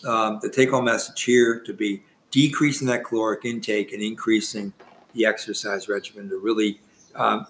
um, 0.07 0.38
the 0.40 0.50
take-home 0.50 0.85
message 0.85 1.22
here 1.22 1.61
to 1.61 1.72
be 1.72 2.02
decreasing 2.31 2.87
that 2.88 3.04
caloric 3.04 3.44
intake 3.44 3.92
and 3.92 4.02
increasing 4.02 4.72
the 5.14 5.26
exercise 5.26 5.88
regimen 5.88 6.28
to 6.28 6.38
really 6.38 6.81
uh, 7.14 7.44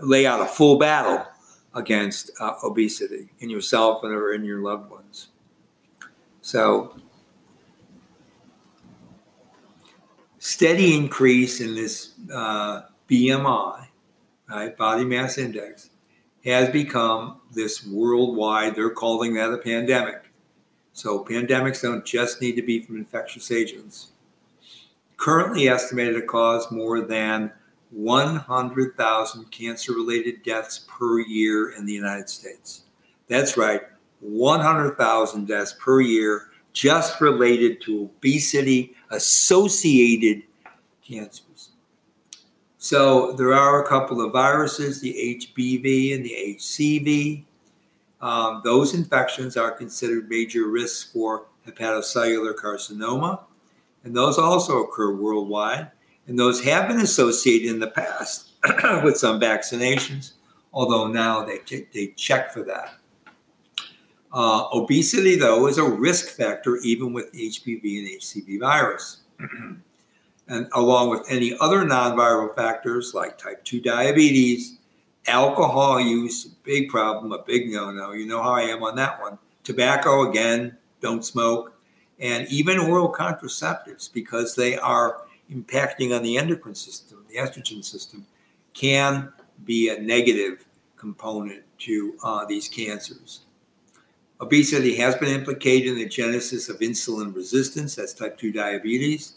lay 0.00 0.26
out 0.26 0.40
a 0.40 0.46
full 0.46 0.78
battle 0.78 1.26
against 1.74 2.30
uh, 2.40 2.54
obesity 2.64 3.30
in 3.40 3.48
yourself 3.48 4.04
and 4.04 4.12
or 4.12 4.32
in 4.32 4.44
your 4.44 4.60
loved 4.60 4.90
ones. 4.90 5.28
So, 6.42 6.96
steady 10.38 10.96
increase 10.96 11.60
in 11.60 11.74
this 11.74 12.14
uh, 12.34 12.82
BMI, 13.08 13.86
right, 14.48 14.76
body 14.76 15.04
mass 15.04 15.38
index, 15.38 15.90
has 16.44 16.68
become 16.68 17.40
this 17.52 17.86
worldwide, 17.86 18.74
they're 18.74 18.90
calling 18.90 19.34
that 19.34 19.52
a 19.52 19.58
pandemic. 19.58 20.24
So, 20.92 21.24
pandemics 21.24 21.80
don't 21.80 22.04
just 22.04 22.40
need 22.40 22.56
to 22.56 22.62
be 22.62 22.82
from 22.82 22.96
infectious 22.96 23.50
agents. 23.50 24.08
Currently 25.16 25.68
estimated 25.68 26.16
to 26.16 26.22
cause 26.22 26.70
more 26.72 27.00
than 27.00 27.52
100,000 27.92 29.50
cancer 29.50 29.92
related 29.92 30.42
deaths 30.42 30.86
per 30.88 31.20
year 31.20 31.70
in 31.70 31.86
the 31.86 31.92
United 31.92 32.28
States. 32.28 32.82
That's 33.28 33.56
right, 33.56 33.82
100,000 34.20 35.46
deaths 35.46 35.74
per 35.78 36.00
year 36.00 36.48
just 36.72 37.20
related 37.20 37.80
to 37.82 38.04
obesity 38.04 38.94
associated 39.10 40.42
cancers. 41.06 41.70
So 42.78 43.32
there 43.32 43.52
are 43.52 43.84
a 43.84 43.88
couple 43.88 44.24
of 44.24 44.32
viruses, 44.32 45.00
the 45.00 45.38
HBV 45.40 46.14
and 46.14 46.24
the 46.24 46.56
HCV. 46.58 47.44
Um, 48.20 48.60
those 48.64 48.94
infections 48.94 49.56
are 49.56 49.70
considered 49.70 50.28
major 50.28 50.66
risks 50.66 51.12
for 51.12 51.46
hepatocellular 51.66 52.54
carcinoma, 52.54 53.40
and 54.04 54.16
those 54.16 54.38
also 54.38 54.82
occur 54.82 55.14
worldwide. 55.14 55.90
And 56.32 56.38
those 56.38 56.64
have 56.64 56.88
been 56.88 57.00
associated 57.00 57.68
in 57.68 57.78
the 57.78 57.88
past 57.88 58.52
with 59.04 59.18
some 59.18 59.38
vaccinations, 59.38 60.32
although 60.72 61.06
now 61.06 61.44
they, 61.44 61.58
they 61.92 62.06
check 62.16 62.54
for 62.54 62.62
that. 62.62 62.94
Uh, 64.32 64.66
obesity, 64.72 65.36
though, 65.36 65.66
is 65.66 65.76
a 65.76 65.84
risk 65.84 66.28
factor 66.34 66.78
even 66.78 67.12
with 67.12 67.30
HBV 67.34 67.98
and 67.98 68.18
HCV 68.18 68.60
virus. 68.60 69.24
and 70.48 70.68
along 70.72 71.10
with 71.10 71.22
any 71.28 71.54
other 71.60 71.84
non 71.84 72.16
viral 72.16 72.56
factors 72.56 73.12
like 73.12 73.36
type 73.36 73.62
2 73.66 73.82
diabetes, 73.82 74.78
alcohol 75.26 76.00
use, 76.00 76.46
big 76.46 76.88
problem, 76.88 77.32
a 77.32 77.42
big 77.42 77.70
no 77.70 77.90
no. 77.90 78.12
You 78.12 78.24
know 78.24 78.42
how 78.42 78.54
I 78.54 78.62
am 78.62 78.82
on 78.82 78.96
that 78.96 79.20
one. 79.20 79.38
Tobacco, 79.64 80.30
again, 80.30 80.78
don't 81.02 81.26
smoke. 81.26 81.78
And 82.18 82.48
even 82.48 82.78
oral 82.78 83.12
contraceptives 83.12 84.10
because 84.10 84.54
they 84.54 84.78
are 84.78 85.26
impacting 85.52 86.16
on 86.16 86.22
the 86.22 86.36
endocrine 86.36 86.74
system, 86.74 87.24
the 87.28 87.36
estrogen 87.36 87.84
system, 87.84 88.26
can 88.74 89.32
be 89.64 89.88
a 89.88 90.00
negative 90.00 90.64
component 90.96 91.62
to 91.78 92.16
uh, 92.22 92.44
these 92.44 92.68
cancers. 92.68 93.40
Obesity 94.40 94.96
has 94.96 95.14
been 95.16 95.28
implicated 95.28 95.92
in 95.92 95.98
the 95.98 96.08
genesis 96.08 96.68
of 96.68 96.78
insulin 96.80 97.34
resistance, 97.34 97.94
that's 97.94 98.12
type 98.12 98.38
2 98.38 98.52
diabetes, 98.52 99.34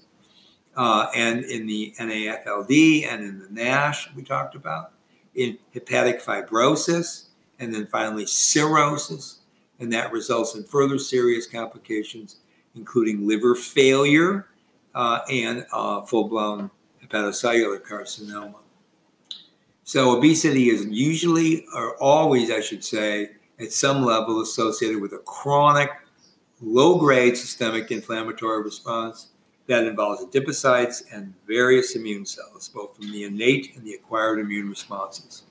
uh, 0.76 1.08
and 1.16 1.44
in 1.46 1.68
the 1.68 1.94
NAFLD 2.00 3.08
and 3.08 3.24
in 3.24 3.40
the 3.40 3.50
NASH 3.50 4.10
we 4.16 4.24
talked 4.24 4.56
about, 4.56 4.94
in 5.36 5.58
hepatic 5.74 6.22
fibrosis, 6.22 7.26
and 7.60 7.74
then 7.74 7.86
finally 7.86 8.26
cirrhosis, 8.26 9.40
and 9.80 9.92
that 9.94 10.12
results 10.12 10.56
in 10.56 10.64
further 10.64 10.98
serious 10.98 11.48
complications, 11.48 12.38
including 12.76 13.28
liver 13.28 13.56
failure 13.56 14.48
uh, 14.96 15.20
and 15.30 15.66
uh, 15.72 16.02
full 16.02 16.28
blown 16.28 16.72
hepatocellular 17.04 17.82
carcinoma. 17.82 18.56
So, 19.84 20.18
obesity 20.18 20.70
is 20.70 20.86
usually, 20.86 21.66
or 21.76 21.96
always, 21.98 22.50
I 22.50 22.62
should 22.62 22.84
say, 22.84 23.32
at 23.60 23.72
some 23.72 24.04
level 24.04 24.42
associated 24.42 25.00
with 25.00 25.14
a 25.14 25.20
chronic 25.20 25.92
low 26.62 26.98
grade 26.98 27.38
systemic 27.38 27.92
inflammatory 27.92 28.64
response 28.64 29.28
that 29.68 29.84
involves 29.84 30.24
adipocytes 30.26 31.04
and 31.12 31.34
various 31.48 31.96
immune 31.96 32.26
cells, 32.26 32.70
both 32.70 32.96
from 32.96 33.12
the 33.12 33.24
innate 33.24 33.76
and 33.76 33.86
the 33.86 33.94
acquired 33.94 34.40
immune 34.40 34.70
responses. 34.70 35.44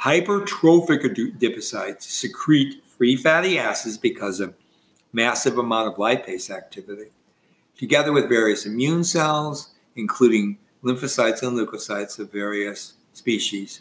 Hypertrophic 0.00 1.02
adipocytes 1.04 2.02
secrete 2.02 2.82
free 2.84 3.16
fatty 3.16 3.58
acids 3.58 3.98
because 3.98 4.40
of 4.40 4.54
massive 5.12 5.58
amount 5.58 5.88
of 5.88 5.96
lipase 5.96 6.50
activity, 6.50 7.10
together 7.80 8.12
with 8.12 8.28
various 8.28 8.66
immune 8.66 9.02
cells, 9.02 9.70
including 9.96 10.58
lymphocytes 10.84 11.42
and 11.42 11.56
leukocytes 11.56 12.18
of 12.18 12.30
various 12.30 12.92
species. 13.14 13.80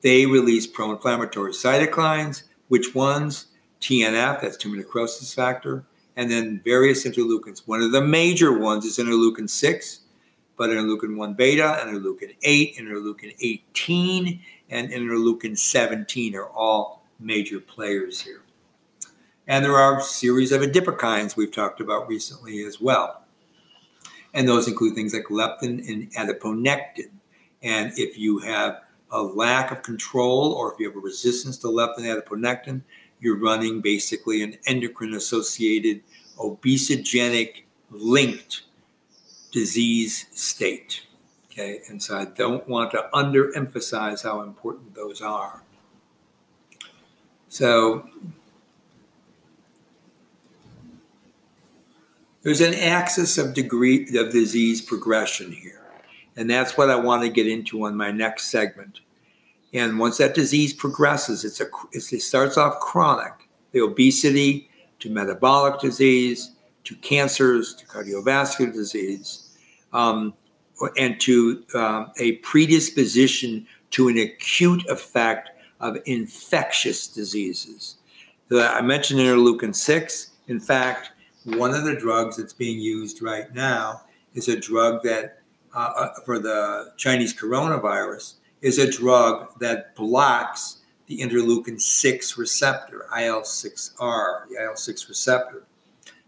They 0.00 0.24
release 0.24 0.66
pro-inflammatory 0.66 1.52
cytokines, 1.52 2.44
which 2.68 2.94
ones? 2.94 3.48
TNF, 3.82 4.40
that's 4.40 4.56
tumor 4.56 4.78
necrosis 4.78 5.34
factor, 5.34 5.84
and 6.16 6.30
then 6.30 6.62
various 6.64 7.06
interleukins. 7.06 7.60
One 7.66 7.82
of 7.82 7.92
the 7.92 8.00
major 8.00 8.58
ones 8.58 8.86
is 8.86 8.96
interleukin 8.96 9.50
6, 9.50 10.00
but 10.56 10.70
interleukin 10.70 11.18
1 11.18 11.34
beta, 11.34 11.78
interleukin 11.84 12.36
8, 12.42 12.76
interleukin 12.78 13.36
18, 13.38 14.40
and 14.70 14.88
interleukin 14.90 15.58
17 15.58 16.34
are 16.34 16.48
all 16.48 17.04
major 17.18 17.60
players 17.60 18.22
here. 18.22 18.40
And 19.50 19.64
there 19.64 19.76
are 19.76 19.98
a 19.98 20.02
series 20.02 20.52
of 20.52 20.62
adipokines 20.62 21.36
we've 21.36 21.50
talked 21.50 21.80
about 21.80 22.06
recently 22.06 22.62
as 22.62 22.80
well. 22.80 23.24
And 24.32 24.46
those 24.46 24.68
include 24.68 24.94
things 24.94 25.12
like 25.12 25.24
leptin 25.24 25.88
and 25.90 26.12
adiponectin. 26.12 27.10
And 27.60 27.92
if 27.96 28.16
you 28.16 28.38
have 28.38 28.80
a 29.10 29.20
lack 29.20 29.72
of 29.72 29.82
control 29.82 30.52
or 30.52 30.72
if 30.72 30.78
you 30.78 30.86
have 30.86 30.96
a 30.96 31.00
resistance 31.00 31.58
to 31.58 31.66
leptin 31.66 32.08
and 32.08 32.22
adiponectin, 32.22 32.82
you're 33.18 33.40
running 33.40 33.80
basically 33.80 34.40
an 34.44 34.56
endocrine 34.68 35.14
associated 35.14 36.02
obesogenic 36.38 37.64
linked 37.90 38.62
disease 39.50 40.26
state. 40.30 41.08
Okay, 41.50 41.80
and 41.88 42.00
so 42.00 42.16
I 42.16 42.26
don't 42.26 42.68
want 42.68 42.92
to 42.92 43.08
underemphasize 43.12 44.22
how 44.22 44.42
important 44.42 44.94
those 44.94 45.20
are. 45.20 45.64
So 47.48 48.08
there's 52.42 52.60
an 52.60 52.74
axis 52.74 53.38
of 53.38 53.54
degree 53.54 54.06
of 54.16 54.32
disease 54.32 54.80
progression 54.80 55.52
here. 55.52 55.82
And 56.36 56.48
that's 56.48 56.76
what 56.76 56.90
I 56.90 56.96
want 56.96 57.22
to 57.22 57.28
get 57.28 57.46
into 57.46 57.84
on 57.84 57.96
my 57.96 58.10
next 58.10 58.50
segment. 58.50 59.00
And 59.72 59.98
once 59.98 60.18
that 60.18 60.34
disease 60.34 60.72
progresses, 60.72 61.44
it's 61.44 61.60
a, 61.60 61.66
it 61.92 62.22
starts 62.22 62.56
off 62.56 62.80
chronic, 62.80 63.48
the 63.72 63.80
obesity 63.80 64.70
to 65.00 65.10
metabolic 65.10 65.80
disease 65.80 66.52
to 66.84 66.96
cancers 66.96 67.74
to 67.74 67.86
cardiovascular 67.86 68.72
disease, 68.72 69.56
um, 69.92 70.34
and 70.96 71.20
to 71.20 71.62
um, 71.74 72.10
a 72.18 72.32
predisposition 72.36 73.66
to 73.90 74.08
an 74.08 74.18
acute 74.18 74.84
effect 74.88 75.50
of 75.80 75.98
infectious 76.06 77.06
diseases. 77.06 77.96
So 78.48 78.60
I 78.60 78.80
mentioned 78.80 79.20
interleukin 79.20 79.74
6. 79.74 80.30
In 80.48 80.58
fact, 80.58 81.10
one 81.44 81.74
of 81.74 81.84
the 81.84 81.96
drugs 81.96 82.36
that's 82.36 82.52
being 82.52 82.80
used 82.80 83.22
right 83.22 83.52
now 83.54 84.02
is 84.34 84.48
a 84.48 84.58
drug 84.58 85.02
that, 85.02 85.38
uh, 85.74 85.92
uh 85.96 86.20
for 86.24 86.38
the 86.38 86.92
Chinese 86.96 87.34
coronavirus, 87.34 88.34
is 88.60 88.78
a 88.78 88.90
drug 88.90 89.58
that 89.58 89.94
blocks 89.96 90.78
the 91.06 91.18
interleukin 91.18 91.80
6 91.80 92.38
receptor, 92.38 93.06
IL 93.18 93.40
6R, 93.40 94.48
the 94.48 94.62
IL 94.62 94.76
6 94.76 95.08
receptor. 95.08 95.64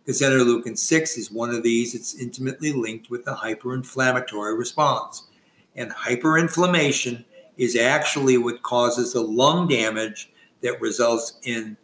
Because 0.05 0.20
interleukin 0.20 0.77
6 0.77 1.16
is 1.18 1.31
one 1.31 1.51
of 1.51 1.62
these, 1.62 1.94
it's 1.94 2.16
intimately 2.16 2.72
linked 2.72 3.09
with 3.09 3.25
the 3.25 3.35
hyperinflammatory 3.35 4.59
response. 4.59 5.29
And 5.77 5.92
hyperinflammation 5.92 7.25
is 7.57 7.77
actually 7.77 8.38
what 8.38 8.62
causes 8.62 9.12
the 9.12 9.20
lung 9.20 9.68
damage 9.68 10.33
that 10.62 10.81
results 10.81 11.38
in 11.44 11.77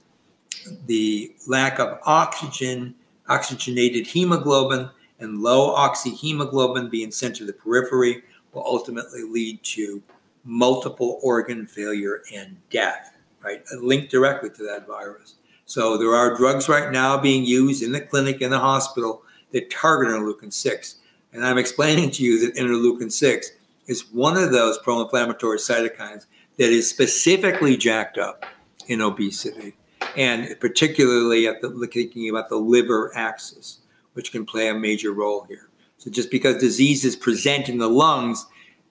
the 0.86 1.34
lack 1.46 1.78
of 1.78 2.00
oxygen, 2.04 2.94
oxygenated 3.28 4.06
hemoglobin, 4.06 4.90
and 5.20 5.42
low 5.42 5.74
oxyhemoglobin 5.74 6.90
being 6.90 7.10
sent 7.10 7.36
to 7.36 7.44
the 7.44 7.52
periphery 7.52 8.22
will 8.52 8.64
ultimately 8.64 9.22
lead 9.22 9.62
to 9.62 10.02
multiple 10.44 11.18
organ 11.22 11.66
failure 11.66 12.22
and 12.34 12.56
death, 12.70 13.16
right? 13.42 13.62
Linked 13.80 14.10
directly 14.10 14.50
to 14.50 14.62
that 14.64 14.86
virus. 14.86 15.34
So 15.66 15.98
there 15.98 16.14
are 16.14 16.36
drugs 16.36 16.68
right 16.68 16.90
now 16.90 17.18
being 17.18 17.44
used 17.44 17.82
in 17.82 17.92
the 17.92 18.00
clinic, 18.00 18.40
in 18.40 18.50
the 18.50 18.58
hospital, 18.58 19.22
that 19.52 19.70
target 19.70 20.08
interleukin 20.08 20.52
6. 20.52 20.96
And 21.32 21.44
I'm 21.44 21.58
explaining 21.58 22.10
to 22.12 22.22
you 22.22 22.40
that 22.46 22.56
interleukin 22.56 23.12
6 23.12 23.50
is 23.86 24.10
one 24.12 24.36
of 24.36 24.52
those 24.52 24.78
pro 24.78 25.02
inflammatory 25.02 25.58
cytokines 25.58 26.26
that 26.56 26.70
is 26.70 26.88
specifically 26.88 27.76
jacked 27.76 28.16
up 28.16 28.46
in 28.86 29.00
obesity, 29.00 29.76
and 30.16 30.58
particularly 30.60 31.46
at 31.46 31.60
the 31.60 31.88
thinking 31.92 32.30
about 32.30 32.48
the 32.48 32.56
liver 32.56 33.12
axis, 33.14 33.80
which 34.14 34.32
can 34.32 34.44
play 34.44 34.68
a 34.68 34.74
major 34.74 35.12
role 35.12 35.44
here. 35.48 35.68
So 35.98 36.10
just 36.10 36.30
because 36.30 36.56
diseases 36.58 37.16
present 37.16 37.68
in 37.68 37.78
the 37.78 37.88
lungs 37.88 38.46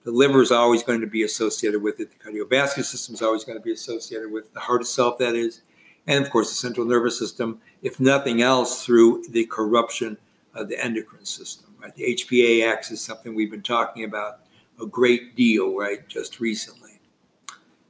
the 0.08 0.14
liver 0.14 0.40
is 0.40 0.50
always 0.50 0.82
going 0.82 1.02
to 1.02 1.06
be 1.06 1.22
associated 1.22 1.82
with 1.82 2.00
it. 2.00 2.08
The 2.10 2.30
cardiovascular 2.30 2.82
system 2.82 3.14
is 3.14 3.20
always 3.20 3.44
going 3.44 3.58
to 3.58 3.62
be 3.62 3.72
associated 3.72 4.32
with 4.32 4.54
the 4.54 4.60
heart 4.60 4.80
itself, 4.80 5.18
that 5.18 5.34
is. 5.34 5.60
And 6.06 6.24
of 6.24 6.30
course, 6.30 6.48
the 6.48 6.54
central 6.54 6.86
nervous 6.86 7.18
system, 7.18 7.60
if 7.82 8.00
nothing 8.00 8.40
else, 8.40 8.86
through 8.86 9.24
the 9.28 9.44
corruption 9.44 10.16
of 10.54 10.70
the 10.70 10.82
endocrine 10.82 11.26
system, 11.26 11.74
right? 11.78 11.94
The 11.94 12.14
HPA 12.14 12.72
axis, 12.72 13.02
something 13.02 13.34
we've 13.34 13.50
been 13.50 13.60
talking 13.60 14.04
about 14.04 14.40
a 14.80 14.86
great 14.86 15.36
deal, 15.36 15.76
right, 15.76 16.08
just 16.08 16.40
recently. 16.40 17.00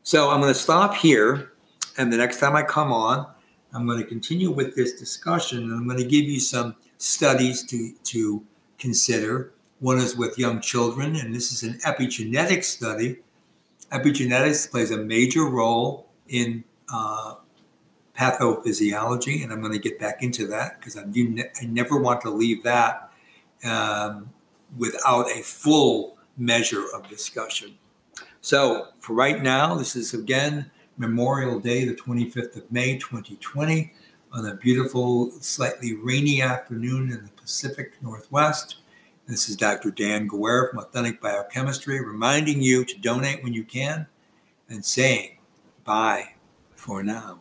So 0.03 0.31
I'm 0.31 0.41
going 0.41 0.53
to 0.53 0.59
stop 0.59 0.97
here. 0.97 1.53
And 1.99 2.13
the 2.13 2.17
next 2.17 2.39
time 2.41 2.57
I 2.57 2.63
come 2.63 2.93
on, 2.93 3.27
I'm 3.75 3.87
going 3.87 3.99
to 3.99 4.07
continue 4.07 4.51
with 4.51 4.75
this 4.75 4.99
discussion 4.99 5.59
and 5.59 5.73
I'm 5.73 5.87
going 5.87 5.99
to 5.99 6.07
give 6.07 6.25
you 6.25 6.41
some 6.41 6.77
studies 6.97 7.63
to, 7.65 7.93
to 8.05 8.43
consider 8.79 9.53
one 9.81 9.99
is 9.99 10.17
with 10.17 10.39
young 10.39 10.61
children, 10.61 11.17
and 11.17 11.35
this 11.35 11.53
is 11.53 11.63
an 11.63 11.79
epigenetic 11.81 12.65
study. 12.65 13.21
Epigenetics 13.93 14.71
plays 14.71 14.91
a 14.91 14.97
major 14.97 15.45
role 15.45 16.09
in 16.29 16.65
uh, 16.93 17.35
pathophysiology, 18.17 19.43
and 19.43 19.53
I'm 19.53 19.61
going 19.61 19.73
to 19.73 19.79
get 19.79 20.01
back 20.01 20.23
into 20.23 20.47
that 20.49 20.81
because 20.81 20.97
I, 20.97 21.05
ne- 21.05 21.51
I 21.61 21.67
never 21.67 21.97
want 21.97 22.21
to 22.23 22.31
leave 22.31 22.65
that 22.65 23.13
um, 23.65 24.31
without 24.77 25.31
a 25.31 25.43
full 25.43 26.19
measure 26.37 26.85
of 26.95 27.09
discussion. 27.09 27.79
So, 28.41 28.89
for 28.99 29.15
right 29.15 29.41
now, 29.41 29.77
this 29.77 29.95
is 29.95 30.13
again 30.13 30.71
Memorial 30.99 31.61
Day, 31.61 31.85
the 31.85 31.95
25th 31.95 32.57
of 32.57 32.71
May, 32.73 32.99
2020, 32.99 33.93
on 34.33 34.47
a 34.47 34.57
beautiful, 34.57 35.31
slightly 35.41 35.95
rainy 35.95 36.43
afternoon 36.43 37.13
in 37.13 37.23
the 37.25 37.31
Pacific 37.41 37.93
Northwest. 38.03 38.79
This 39.29 39.49
is 39.49 39.57
Dr. 39.57 39.93
Dan 39.93 40.27
Guerra 40.27 40.71
from 40.71 40.81
Authentic 40.81 41.21
Biochemistry 41.21 42.05
reminding 42.05 42.63
you 42.63 42.85
to 42.85 42.99
donate 42.99 43.45
when 43.45 43.55
you 43.55 43.63
can 43.63 44.07
and 44.69 44.85
saying 44.85 45.39
bye 45.85 46.35
for 46.75 47.03
now. 47.03 47.39